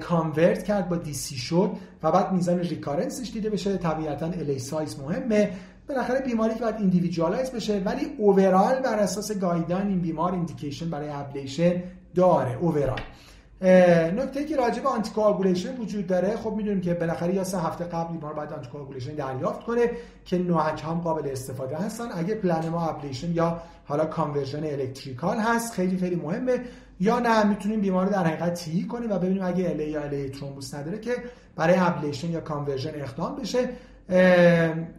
[0.00, 1.70] convert کرد با DC shock
[2.02, 3.76] و بعد میزان recurrence ش دیده بشه.
[3.76, 5.50] طبیعتا LA size مهمه.
[5.88, 11.08] بالاخره بیماری که باید individualize بشه ولی overall بر اساس guideline این بیمار indication برای
[11.08, 11.82] ablation
[12.14, 13.00] داره overall
[13.62, 18.12] نکته که راجع به anticoagulation وجود داره خب می‌دونیم که بالاخره یا سه هفته قبل
[18.12, 19.90] بیمار باید anticoagulation دریافت کنه
[20.24, 22.04] که NOAC هم قابل استفاده هستن.
[22.14, 26.60] اگه پلن ما ablation یا حالا conversion electrical هست خیلی خیلی مهمه.
[27.00, 30.28] یا نه می‌تونیم بیمار رو در حقیقت TEE کنیم و ببینیم اگه LA یا LA
[30.28, 31.10] thrombus نداره که
[31.56, 33.68] برای ablation یا conversion اقدام بشه.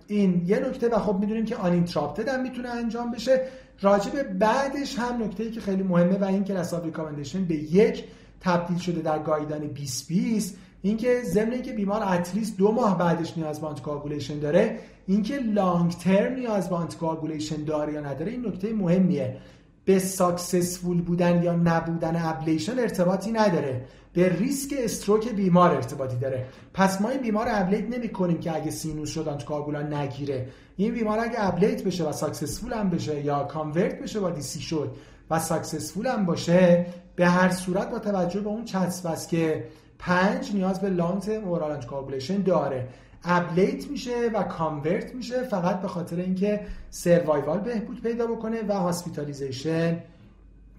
[0.07, 1.85] این یه نکته و خب می‌دونیم که آن
[2.27, 3.41] هم می‌تونه انجام بشه.
[3.81, 8.03] راجب بعدش هم نکته ای که خیلی مهمه و این که of recommendation به یک
[8.39, 13.61] تبدیل شده در guideline 2020 اینکه ضمن اینکه بیمار at least دو ماه بعدش نیاز
[13.61, 19.37] به داره اینکه long term نیاز به داره یا نداره این نکته مهمیه.
[19.85, 23.85] به successful بودن یا نبودن ablation ارتباطی نداره.
[24.13, 26.45] به ریسک stroke بیمار ارتباطی داره.
[26.73, 30.47] پس ما این بیمار ablate نمی کنیم که اگه sinus شد آنتیکاگولان نگیره.
[30.77, 34.95] این بیمار اگه ablate بشه و successful هم بشه یا convert بشه با DC shock
[35.29, 36.85] و successful هم باشه
[37.15, 39.65] به هر صورت با توجه به اون چسب که
[39.99, 42.87] پنج نیاز به long oral anticoagulation داره.
[43.23, 49.99] ablate میشه و convert میشه فقط به خاطر اینکه survival بهبود پیدا بکنه و hospitalization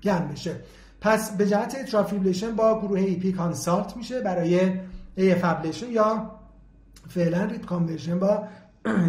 [0.02, 0.56] کم بشه.
[1.00, 4.72] پس به جهت AF ablation با گروه EP consult میشه برای
[5.16, 6.30] AF ablation یا
[7.08, 8.48] فعلا ریپ conversion با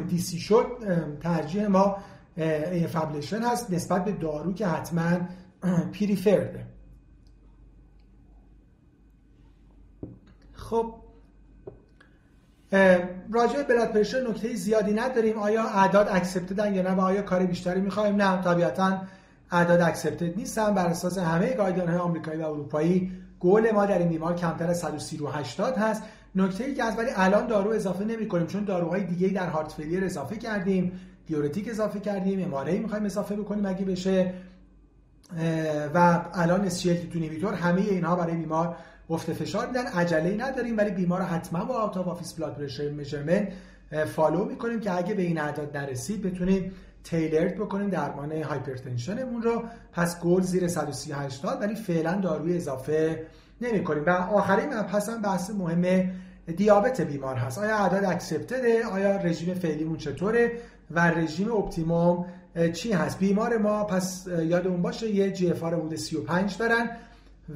[0.10, 0.66] DC shock
[1.22, 1.98] ترجیح ما
[2.38, 5.20] AF ablation هست نسبت به دارو که حتما
[6.00, 6.67] preferred ه
[10.70, 10.94] خب
[13.32, 15.38] راجع blood pressure نکته زیادی نداریم.
[15.38, 19.02] آیا اعداد accepted ن یا نه و آیا کار بیشتری می‌خوایم؟ نه طبیعتا
[19.52, 20.74] اعداد accepted نیستن.
[20.74, 24.80] بر اساس همه guideline های آمریکایی و اروپایی گل ما در این بیمار کمتر از
[24.80, 26.04] 130 رو 80 هست.
[26.36, 29.72] نکته ای که از ولی الان دارو اضافه نمی کنیم چون داروهای دیگه در heart
[29.72, 34.34] failure اضافه کردیم دیورتیک اضافه کردیم MRA می‌خوایم اضافه بکنیم اگه بشه.
[35.94, 38.76] و الان SGLT2 تو همه اینها برای بیمار
[39.10, 43.48] افت فشار میدن عجله نداریم ولی بیمار حتما با out office blood pressure measurement
[44.16, 46.72] follow می‌کنیم که اگه به این اعداد نرسید بتونیم
[47.04, 49.64] tailored بکنیم درمان hypertension مون رو.
[49.94, 53.26] پس گل زیر 138 داد ولی فعلا داروی اضافه
[53.62, 56.12] نمی کنیم و آخرین مبحث هم بحث مهم
[56.58, 57.58] دیابت بیمار هست.
[57.58, 60.52] آیا اعداد accepted ه آیا رژیم فعلیمون چطوره؟
[60.92, 62.26] و رژیم optimum
[62.74, 66.90] چی هست؟ بیمار ما پس یادمون باشه یه GFR 35 دارن.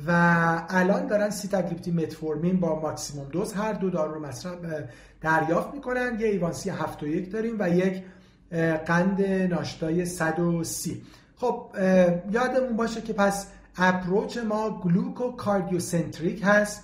[0.07, 0.11] و
[0.69, 4.55] الان دارن سیتاگلیپتین متفورمین با ماکسیموم دوز هر دو دارو رو مصرف
[5.21, 6.17] دریافت می‌کنن.
[6.19, 8.03] یه A1C 7 و یک داریم و یک
[8.85, 11.01] قند ناشتای 130
[11.35, 11.65] خب
[12.31, 16.83] یادمون باشه که پس approach ما gluco cardiocentric هست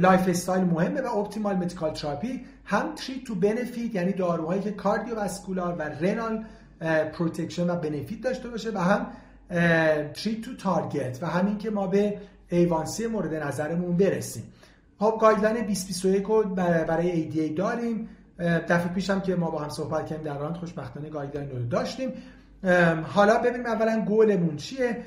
[0.00, 2.44] lifestyle مهمه و optimal medical therapy.
[2.64, 6.44] هم treat to benefit یعنی داروهایی که cardiovascular و renal
[7.12, 9.06] protection و benefit داشته باشه و هم
[10.14, 12.18] treat to target و همین که ما به
[12.48, 14.52] A1C مورد نظرمون برسیم.
[14.98, 16.42] خب guideline 2021 رو
[16.88, 18.08] برای ADA داریم.
[18.38, 22.12] دفعه پیش هم که ما با هم صحبت کردیم در round خوشبختانه guideline رو داشتیم.
[23.02, 25.02] حالا ببینیم اولا گولمون چیه؟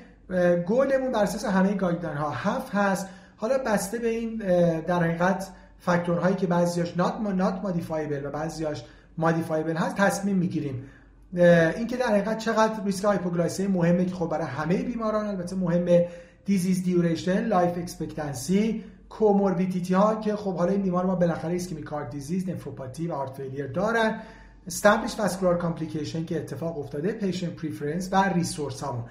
[0.67, 3.07] گولمون بر اساس همه guideline ها هفت هست.
[3.37, 4.35] حالا بسته به این
[4.79, 5.47] در حقیقت
[5.79, 8.83] فاکتورهایی که بعضیاش not not modifiable و بعضیاش
[9.17, 10.83] modifiable هست تصمیم می‌گیریم.
[11.34, 16.07] اینکه در حقیقت چقدر ریسک hypoglycemia مهمه که خب برای همه بیماران البته مهمه
[16.45, 22.09] disease duration life expectancy comorbidity ها که خب حالا این بیمار ما بالاخره ischemic heart
[22.09, 24.21] disease نفروپاتی و heart failure دارن.
[24.67, 29.03] established vascular complication که اتفاق افتاده patient preference و resource هامون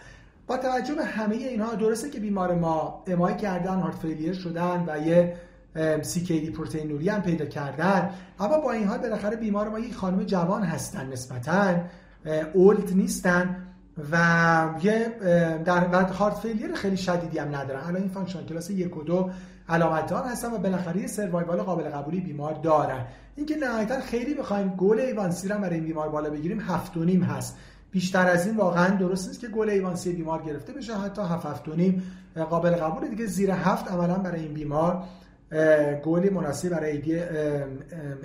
[0.46, 5.06] با توجه به همه اینها درسته که بیمار ما MI کردن heart failure شدن و
[5.06, 5.36] یه
[6.26, 8.10] دی پروتئینوری هم پیدا کردن.
[8.40, 11.74] اما با این حال بالاخره بیمار ما یک خانم جوان هستن نسبتا.
[12.54, 13.56] old نیستن
[14.12, 14.16] و
[14.82, 15.08] یه
[15.64, 17.80] در heart failure خیلی شدیدی هم ندارن.
[17.80, 19.30] الان این function class یک و دو
[19.68, 23.06] علامت دار هستن و بالاخره survival قابل قبولی بیمار دارن.
[23.36, 27.22] اینکه نهایتا خیلی بخوایم goal A1C رو برای این بیمار بالا بگیریم هفت و نیم
[27.22, 27.56] هست.
[27.90, 31.76] بیشتر از این واقعا درست نیست که goal A1C بیمار گرفته بشه حتی هفت و
[31.76, 32.02] نیم
[32.50, 35.02] قابل قبول دیگه زیر هفت عملا برای این بیمار
[36.04, 37.22] گلی مناسب برای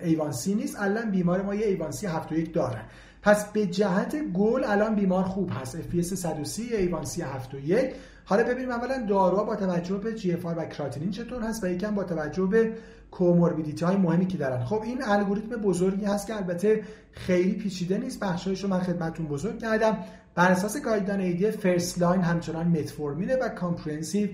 [0.03, 0.81] A1C نیست.
[0.81, 2.81] الان بیمار ما یه A1C هفت و یک دارن.
[3.24, 5.78] پس به جهت گل الان بیمار خوب هست.
[5.77, 7.95] FBS 130 A1C 7 و 1
[8.26, 12.03] حالا ببینیم اولا داروها با توجه به GFR و کراتینین چطور هست و یکم با
[12.03, 12.74] توجه به
[13.11, 14.63] comorbidity های مهمی که دارن.
[14.63, 18.19] خب این الگوریتم بزرگی هست که البته خیلی پیچیده نیست.
[18.19, 19.97] بخشایش رو من خدمتتون بزرگ کردم.
[20.36, 24.29] بر اساس guideline ADA first line همچنان متفورمینه و comprehensive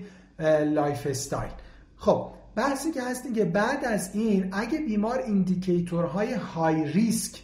[0.64, 1.50] lifestyle
[1.96, 2.26] خب
[2.56, 7.42] بحثی که هست که بعد از این اگه بیمار indicator های high risk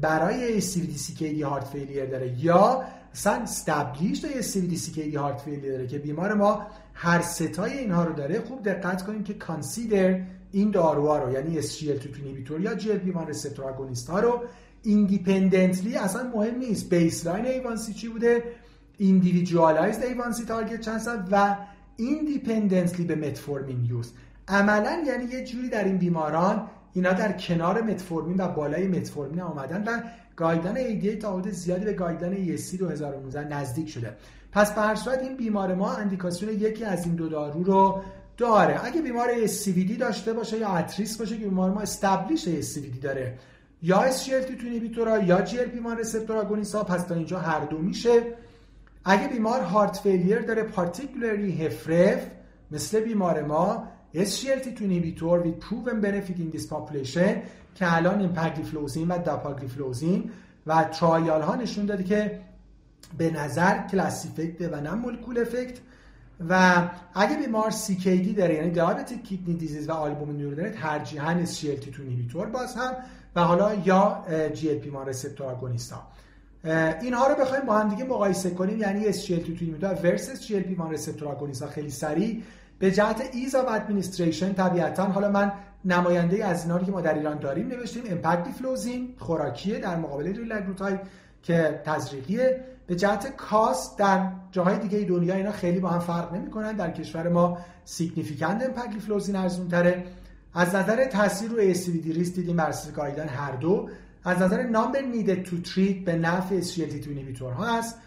[0.00, 6.34] برای CVD heart failure داره یا اصلا established یا CVD heart failure داره که بیمار
[6.34, 10.20] ما هر ستای اینها رو داره خوب دقت کنیم که consider
[10.52, 14.42] این داروها رو یعنی SGLT2 inhibitor یا GLP-1 receptor agonist ها رو
[14.82, 18.42] independently اصلا مهم نیست baseline A1C چی بوده
[18.98, 21.56] individualized A1C target چند و
[21.96, 24.12] independently به متفورمین use
[24.48, 29.84] عملا یعنی یه جوری در این بیماران اینا در کنار متفورمین و بالای متفورمین آمدن
[29.86, 30.00] و
[30.36, 34.16] guideline ADA تا حد زیادی به guideline ESC 2019 نزدیک شده.
[34.52, 38.02] پس به هر صورت این بیمار ما اندیکاسیون یکی از این دو دارو رو
[38.36, 38.84] داره.
[38.84, 43.38] اگه بیمار ASCVD داشته باشه یا at risk باشه که بیمار ما established ASCVD داره.
[43.82, 48.22] یا SGLT2 inhibitor ا یا GLP-1 receptor agonist ا پس تا اینجا هر دو میشه.
[49.04, 52.26] اگه بیمار heart failure داره particularly HFrEF
[52.70, 57.42] مثل بیمار ما SGLT2 inhibitor with proven benefit in this population
[57.74, 60.30] که الان امپاگلیفلوزین و داپاگلیفلوزین
[60.66, 62.40] و trial ها نشون داده که
[63.18, 65.78] به نظر class effect و نه molecule effect
[66.48, 66.82] و
[67.14, 72.74] اگه بیمار CKD داره یعنی diabetic kidney disease و آلبومینوری داره ترجیحاً SGLT2 inhibitor باز
[72.74, 72.92] هم
[73.36, 76.02] و حالا یا GLP-1 receptor agonist ها.
[77.02, 78.78] اینها رو بخوایم با هم دیگه مقایسه کنیم.
[78.78, 81.68] یعنی SGLT2 inhibitor versus GLP-1 receptor agonist ها.
[81.68, 82.42] خیلی سریع
[82.78, 85.52] به جهت ease of administration طبیعتا حالا من
[85.84, 90.98] نماینده از اینا رو که ما در ایران داریم نوشتیم امپاگلیفلوزین خوراکیه در مقابل لیراگلوتاید
[91.42, 92.64] که تزریقیه.
[92.86, 96.72] به جهت cost در جاهای دیگه دنیا اینا خیلی با هم فرق نمی‌کنن.
[96.72, 100.04] در کشور ما significant امپاگلیفلوزین ارزون تره
[100.54, 103.88] از نظر تاثیر روی دی ریس دیدیم بر گایدن هر دو.
[104.24, 107.98] از نظر نامبر نیدد تو تریت به نفع SGLT2 اینهیبیتور ها هست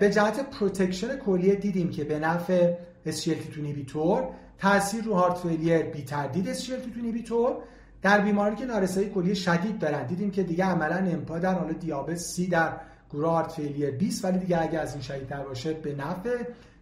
[0.00, 2.74] به جهت پروتکشن کلیه دیدیم که به نفع
[3.06, 4.28] SGLT2 اینهیبیتور
[4.58, 7.56] تاثیر رو هارت فیلیر بی تردید SGLT2 اینهیبیتور
[8.02, 10.06] در بیماری که نارسایی کلیه شدید دارن.
[10.06, 12.72] دیدیم که دیگه عملا امپا در حال دیابت سی در
[13.10, 16.36] گروه هارت فیلیر 20 ولی دیگه اگه از این شدیدتر باشه به نفع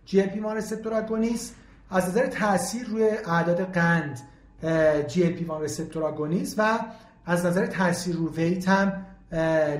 [0.04, 1.54] GLP-1 receptor agonist
[1.90, 4.20] از نظر تاثیر روی اعداد قند
[5.06, 6.78] GLP-1 receptor agonist و
[7.26, 9.06] از نظر تاثیر رو weight هم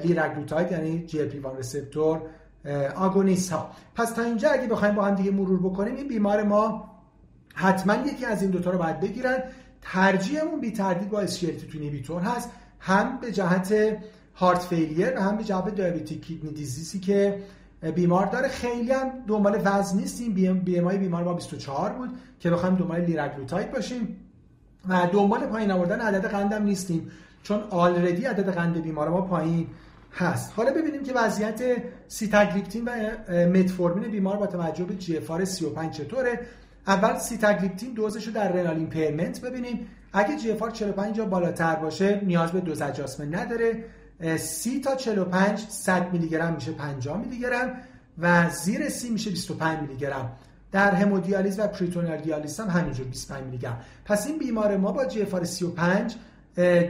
[0.02, 2.22] لیراگلوتاید یعنی GLP-1 receptor
[2.96, 6.96] agonist ها پس تا اینجا اگه بخوایم با هم دیگه مرور بکنیم این بیمار ما
[7.54, 9.38] حتما یکی از این دوتا رو باید بگیرن.
[9.82, 12.50] ترجیحمون بی تردید با SGLT2 هست.
[12.80, 13.74] هم به جهت
[14.34, 17.42] heart failure و هم به جهت diabetic kidney disease ی که
[17.94, 18.48] بیمار داره.
[18.48, 22.10] خیلی هم دنبال وزن نیستیم BMI بیمار ما 24 بود
[22.40, 24.16] که بخوایم دنبال لیراگلوتاید باشیم
[24.88, 27.10] و دنبال پایین آوردن عدد قندم نیستیم.
[27.42, 29.66] چون already عدد قند بیمار ما پایین
[30.16, 30.52] هست.
[30.56, 31.62] حالا ببینیم که وضعیت
[32.08, 32.90] سیتاگلیپتین و
[33.46, 36.40] متفورمین بیمار با توجه به GFR 35 چطوره؟
[36.86, 39.86] اول سیتاگلیپتین دوزش رو در renal impairment ببینیم.
[40.12, 43.84] اگه GFR 45 یا بالاتر باشه نیاز به dose adjustment نداره.
[44.38, 47.80] 30 تا 45 100 میلی گرم میشه 50 میلی گرم
[48.18, 50.32] و زیر 30 میشه 25 میلی گرم
[50.72, 55.04] در همودیالیز و peritoneal دیالیز هم همینجور 25 میلی گرم پس این بیمار ما با
[55.04, 56.16] GFR 35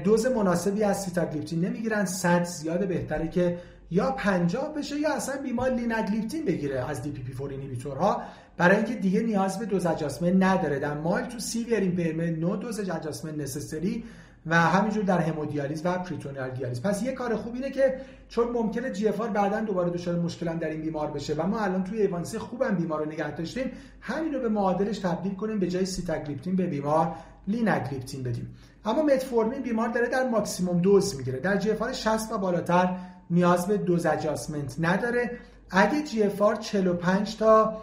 [0.05, 2.05] دوز مناسبی از سیتاگلیپتین نمی‌گیرن.
[2.05, 3.59] 100 زیاد بهتره که
[3.91, 8.23] یا 50 بشه یا اصلا بیمار لیناگلیپتین بگیره از DPP-4 inhibitor ها.
[8.57, 10.79] برای اینکه دیگه نیاز به dose adjustment نداره.
[10.79, 14.05] در mild to severe impairment no dose adjustment necessary
[14.47, 17.95] و همینجور در همودیالیز و peritoneal دیالیز پس یه کار خوب اینه که
[18.29, 21.35] چون ممکنه GFR بعدا دوباره دچار مشکل در این بیمار بشه.
[21.35, 23.71] و ما الان توی A1C خوبم بیمار رو نگه داشتیم.
[24.01, 27.15] همین رو به معادلش تبدیل کنیم به جای سیتاگلیپتین به بیمار
[27.49, 28.55] لیناگلیپتین بدیم.
[28.87, 31.39] اما متفورمین بیمار داره در maximum dose می‌گیره.
[31.39, 32.97] در GFR 60 و بالاتر
[33.31, 35.31] نیاز به dose adjustment نداره.
[35.71, 37.77] اگه GFR 45 تا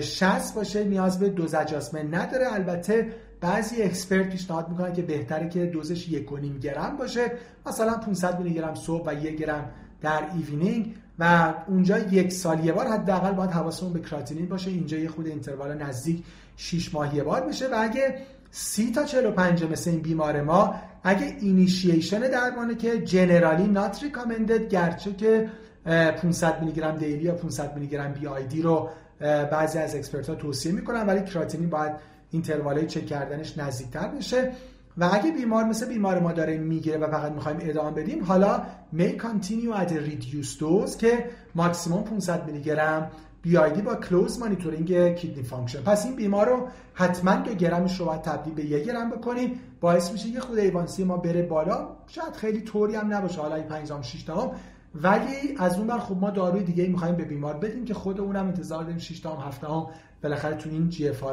[0.00, 2.52] 60 باشه نیاز به dose adjustment نداره.
[2.52, 7.32] البته بعضی expert پیشنهاد می‌کنن که بهتره که دوزش 1.5 گرم باشه.
[7.66, 9.70] مثلا 500 میلی گرم صبح و 1 گرم
[10.00, 14.70] در evening و اونجا یک سال یه بار حداقل باید حواسمون به کراتینین باشه.
[14.70, 16.24] اینجا یه خرده interval نزدیک
[16.56, 18.18] 6 ماه یه بار بشه و اگه
[18.50, 20.74] 30 تا 45 مثل این بیمار ما.
[21.04, 25.48] اگه اینیشیشن درمانه که generally not recommended گرچه که
[25.84, 28.88] 500 میلی گرم daily یا 500 میلی گرم BID رو
[29.20, 31.92] بعضی از expert ها توصیه می‌کنن ولی کراتینین باید
[32.30, 34.52] interval ای چک کردنش نزدیکتر بشه.
[34.98, 39.12] و اگه بیمار مثل بیمار ما داره می‌گیره و فقط می‌خوایم ادامه بدیم حالا may
[39.12, 41.24] continue at reduced dose که
[41.54, 43.10] ماکسیموم 500 میلی گرم
[43.42, 45.80] BID با close monitoring kidney function.
[45.80, 50.12] پس این بیمار رو حتما دو گرمش رو باید تبدیل به یک گرم بکنیم باعث
[50.12, 51.88] میشه یه خرده A1C ما بره بالا.
[52.06, 54.52] شاید خیلی طوری هم نباشه حالا 5 6 تا
[54.94, 58.46] ولی از اون ور خب ما داروی دیگه می‌خوایم به بیمار بدیم که خود اونم
[58.46, 59.90] انتظار داریم 6 تا 7 تا
[60.22, 61.24] بالاخره تو این GFR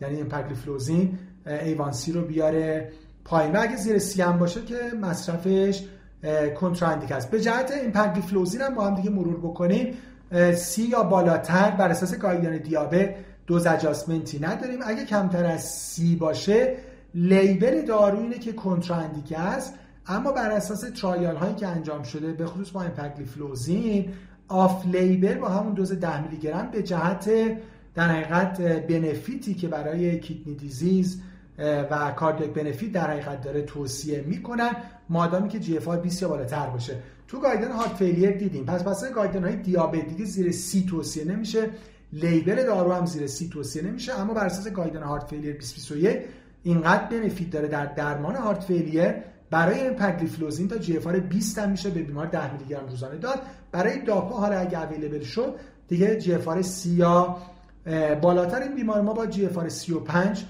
[0.00, 2.92] یعنی امپاگلیفلوزین A1C رو بیاره
[3.24, 3.56] پایین.
[3.56, 5.84] اگه زیر سی هم باشه که مصرفش
[6.60, 7.30] کنتراندیکه است.
[7.30, 9.94] به جهت امپاگلیفلوزین هم با هم دیگه مرور بکنیم.
[10.56, 13.14] سی یا بالاتر بر اساس guideline دیابت
[13.46, 14.78] dose adjustment ی نداریم.
[14.86, 16.76] اگه کمتر از سی باشه
[17.14, 19.74] label دارو اینه که کنتراندیکه است
[20.06, 24.12] اما بر اساس trial هایی که انجام شده به خصوص با امپاگلیفلوزین
[24.48, 27.30] off label با همون دوز 10 میلی گرم به جهت
[27.94, 31.22] در حقیقت benefit ی که برای kidney disease
[31.90, 34.70] و cardiac benefit در حقیقت داره توصیه می‌کنن
[35.08, 36.96] مادامی که GFR 20 یا بالاتر باشه.
[37.28, 38.64] تو guideline heart failure دیدیم.
[38.64, 41.70] پس پس guideline های دیابت دیگه زیر سی توصیه نمیشه.
[42.12, 44.20] label دارو هم زیر سی توصیه نمیشه.
[44.20, 46.18] اما بر اساس guideline heart failure 2021
[46.62, 49.14] اینقدر benefit داره در درمان heart failure.
[49.50, 53.42] برای امپاگلیفلوزین تا GFR 20 هم میشه به بیمار 10 میلی گرم روزانه داد.
[53.72, 55.54] برای داپا حالا اگه available شد
[55.88, 57.36] دیگه GFR 30 یا
[58.22, 60.44] بالاتر این بیمار ما با GFR 35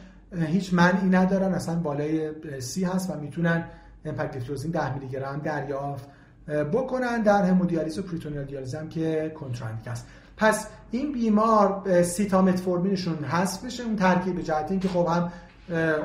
[0.46, 1.54] هیچ منعی ندارن.
[1.54, 3.64] اصلا بالای سی هست و می‌تونن
[4.04, 6.08] امپاگلیفلوزین 10 میلی گرم دریافت
[6.48, 10.06] بکنن در همودیالیز و peritoneal dialysis هم که contraindicated است.
[10.36, 15.32] پس این بیمار سیتا متفورمینشون قطع بشه اون ترکیب به جهت اینکه خب هم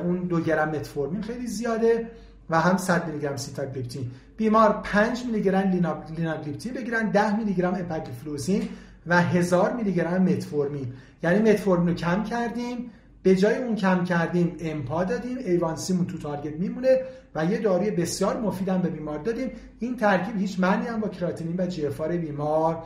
[0.04, 2.10] اون دو گرم متفورمین خیلی زیاده
[2.50, 4.10] و هم 100 میلی گرم سیتاگلیپتین.
[4.36, 5.70] بیمار 5 میلی گرم
[6.16, 8.68] لیناگلیپتین بگیرن 10 میلی گرم امپاگلیفلوزین
[9.06, 10.92] و 1000 میلی گرم متفورمین.
[11.22, 12.90] یعنی متفورمین رو کم کردیم
[13.24, 17.00] به جای اون کم کردیم امپا دادیم A1C مون تو target میمونه
[17.34, 19.50] و یه داروی بسیار مفیدم به بیمار دادیم.
[19.78, 22.82] این ترکیب هیچ منعی هم با کراتینین و GFR بیمار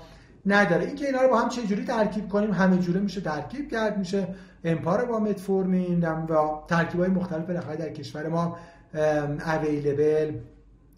[0.46, 0.84] نداره.
[0.84, 4.28] اینکه اینا رو با هم چه جوری ترکیب کنیم همه جوره میشه ترکیب کرد میشه
[4.64, 8.56] امپا رو با متفورمین و ترکیب های مختلف بالاخره در کشور ما
[9.46, 10.32] available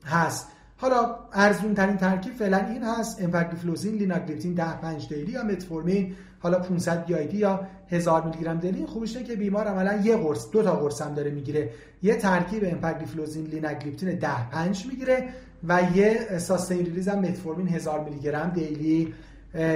[0.04, 0.48] هست.
[0.76, 6.58] حالا ارزون ترین ترکیب فعلا این هست امپاگلیفلوزین لیناگلیپتین 10 5 daily با متفورمین حالا
[6.58, 10.62] 500 BID یا 1000 میلی گرم daily خوبش اینه که بیمار عملا یه قرص دو
[10.62, 11.70] تا قرص هم داره می‌گیره.
[12.02, 15.28] یه ترکیب امپاگلیفلوزین لیناگلیپتین 10 5 می‌گیره
[15.68, 19.14] و یه sustained release هم متفورمین 1000 میلی گرم daily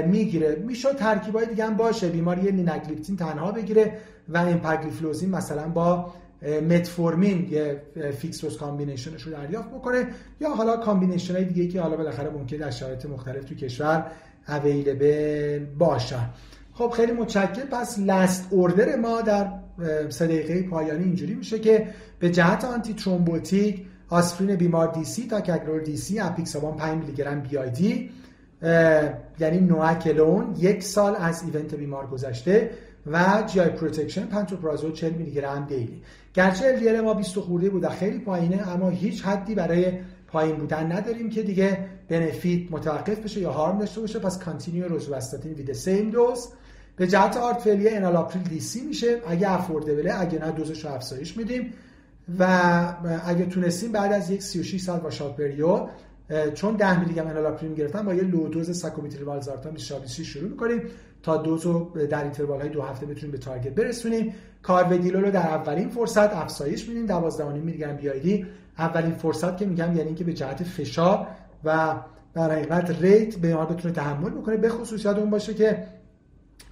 [0.06, 0.62] می‌گیره.
[0.66, 2.08] میشه ترکیبای دیگه هم باشه.
[2.08, 3.98] بیمار یه لیناگلیپتین تنها بگیره
[4.28, 6.12] و امپاگلیفلوزین مثلا با
[6.68, 7.82] متفورمین یه
[8.18, 10.06] fixed dose combination ش رو دریافت بکنه
[10.40, 14.06] یا حالا combination های دیگه که حالا بالاخره ممکن در شرایط مختلف تو کشور
[14.48, 16.30] available باشن
[16.72, 17.66] خب خیلی متشکرم.
[17.70, 19.52] پس last order ما در
[20.08, 21.86] سه دقیقه پایانی اینجوری میشه که
[22.18, 27.40] به جهت antithrombotic آسپرین بیمار دی سی تا کگرول دی سی اپیکسابان 5 میلی گرم
[27.40, 28.10] BID
[29.40, 32.70] یعنی NOAC alone یک سال از event بیمار گذشته
[33.06, 36.02] و GI protection پنتوپرازول 40 میلی گرم daily.
[36.34, 39.92] گرچه LDL ما 20 خورده بود خیلی پایینه اما هیچ حدی برای
[40.26, 41.78] پایین بودن نداریم که دیگه
[42.08, 46.48] benefit متوقف بشه یا harm داشته باشه پس continue روزوواستاتین with same dose
[46.96, 49.20] به جهت heart failure انالاپریل DC میشه.
[49.26, 51.72] اگه affordable ه اگه نه دوزش رو افزایش میدیم.
[52.38, 52.44] و
[53.24, 55.82] اگه تونستیم بعد از یک 36 ساعت washout period
[56.54, 60.82] چون 10 میلی گرم انالاپریل گرفتن با یه low dose ساکوبیتریل والسارتان 26 شروع می‌کنیم
[61.22, 64.34] تا دوز رو در interval های دو هفته بتونیم به target برسونیم.
[64.62, 67.06] کارودیلول رو در اولین فرصت افزایش میدیم.
[67.06, 68.46] 12 میلی گرم BID
[68.78, 71.26] اولین فرصت که میگم یعنی اینکه به جهت فشار
[71.64, 71.94] و
[72.34, 75.84] در حقیقت rate بیمار بتونه تحمل بکنه به خصوص یادتون باشه که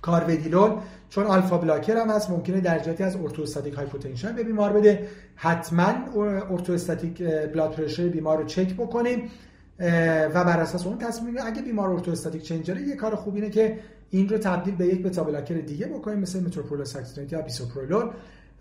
[0.03, 0.71] کارودیلول
[1.09, 5.09] چون alpha blocker هم هست ممکنه درجاتی از orthostatic hypotension به بیمار بده.
[5.35, 5.95] حتما
[6.51, 9.31] orthostatic blood pressure بیمار رو چک بکنیم
[10.35, 13.79] و بر اساس اون تصمیم اگه بیمار orthostatic change داره یه کار خوب اینه که
[14.11, 16.85] این رو تبدیل به یک beta blocker دیگه بکنیم مثل متوپرولول
[17.31, 18.11] یا بیسوپرولول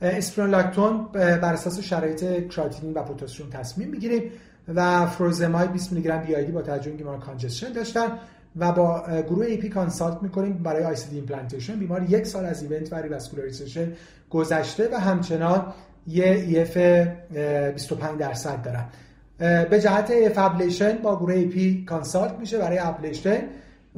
[0.02, 4.32] اسپیرونولاکتون بر اساس شرایط کراتینین و پتاسیم تصمیم می‌گیریم.
[4.76, 8.08] و فروزماید 20 میلی گرم BID با توجه بیمار congestion داشتن
[8.56, 12.96] و با گروه EP consult می‌کنیم برای ICD implantation بیمار یک سال از event و
[12.96, 13.92] revascularization
[14.30, 15.74] گذشته و همچنان
[16.08, 16.78] یه EF
[17.74, 18.86] 25 درصد دارن.
[19.70, 23.40] به جهت AF ablation با گروه EP consult میشه برای ablation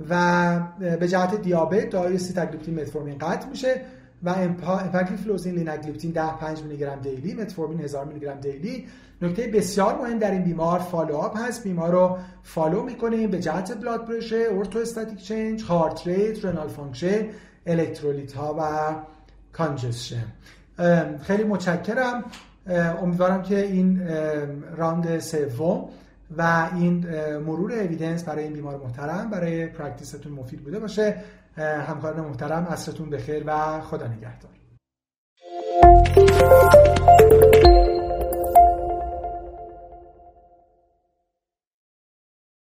[0.10, 0.60] و
[1.00, 3.82] به جهت دیابت داروی سیتاگلیپتین متفورمین قطع میشه.
[4.24, 8.88] و امپاگلیفلوزین لیناگلیپتین 10 5 میلی گرم daily متفورمین 1000 میلی گرم daily.
[9.22, 11.64] نکته بسیار مهم در این بیمار follow up هست.
[11.64, 17.28] بیمار رو follow می‌کنیم به جهت blood pressure orthostatic change heart rate renal function
[17.66, 18.96] الکترولیت ها و
[19.54, 20.26] congestion
[21.22, 22.24] خیلی متشکرم.
[23.02, 24.08] امیدوارم که این
[24.78, 25.90] round سوم
[26.38, 27.06] و این
[27.38, 31.16] مرور evidence برای این بیمار محترم برای practice تون مفید بوده باشه.
[31.58, 34.52] همکاران محترم عصرتون بخیر و خدا نگهدار.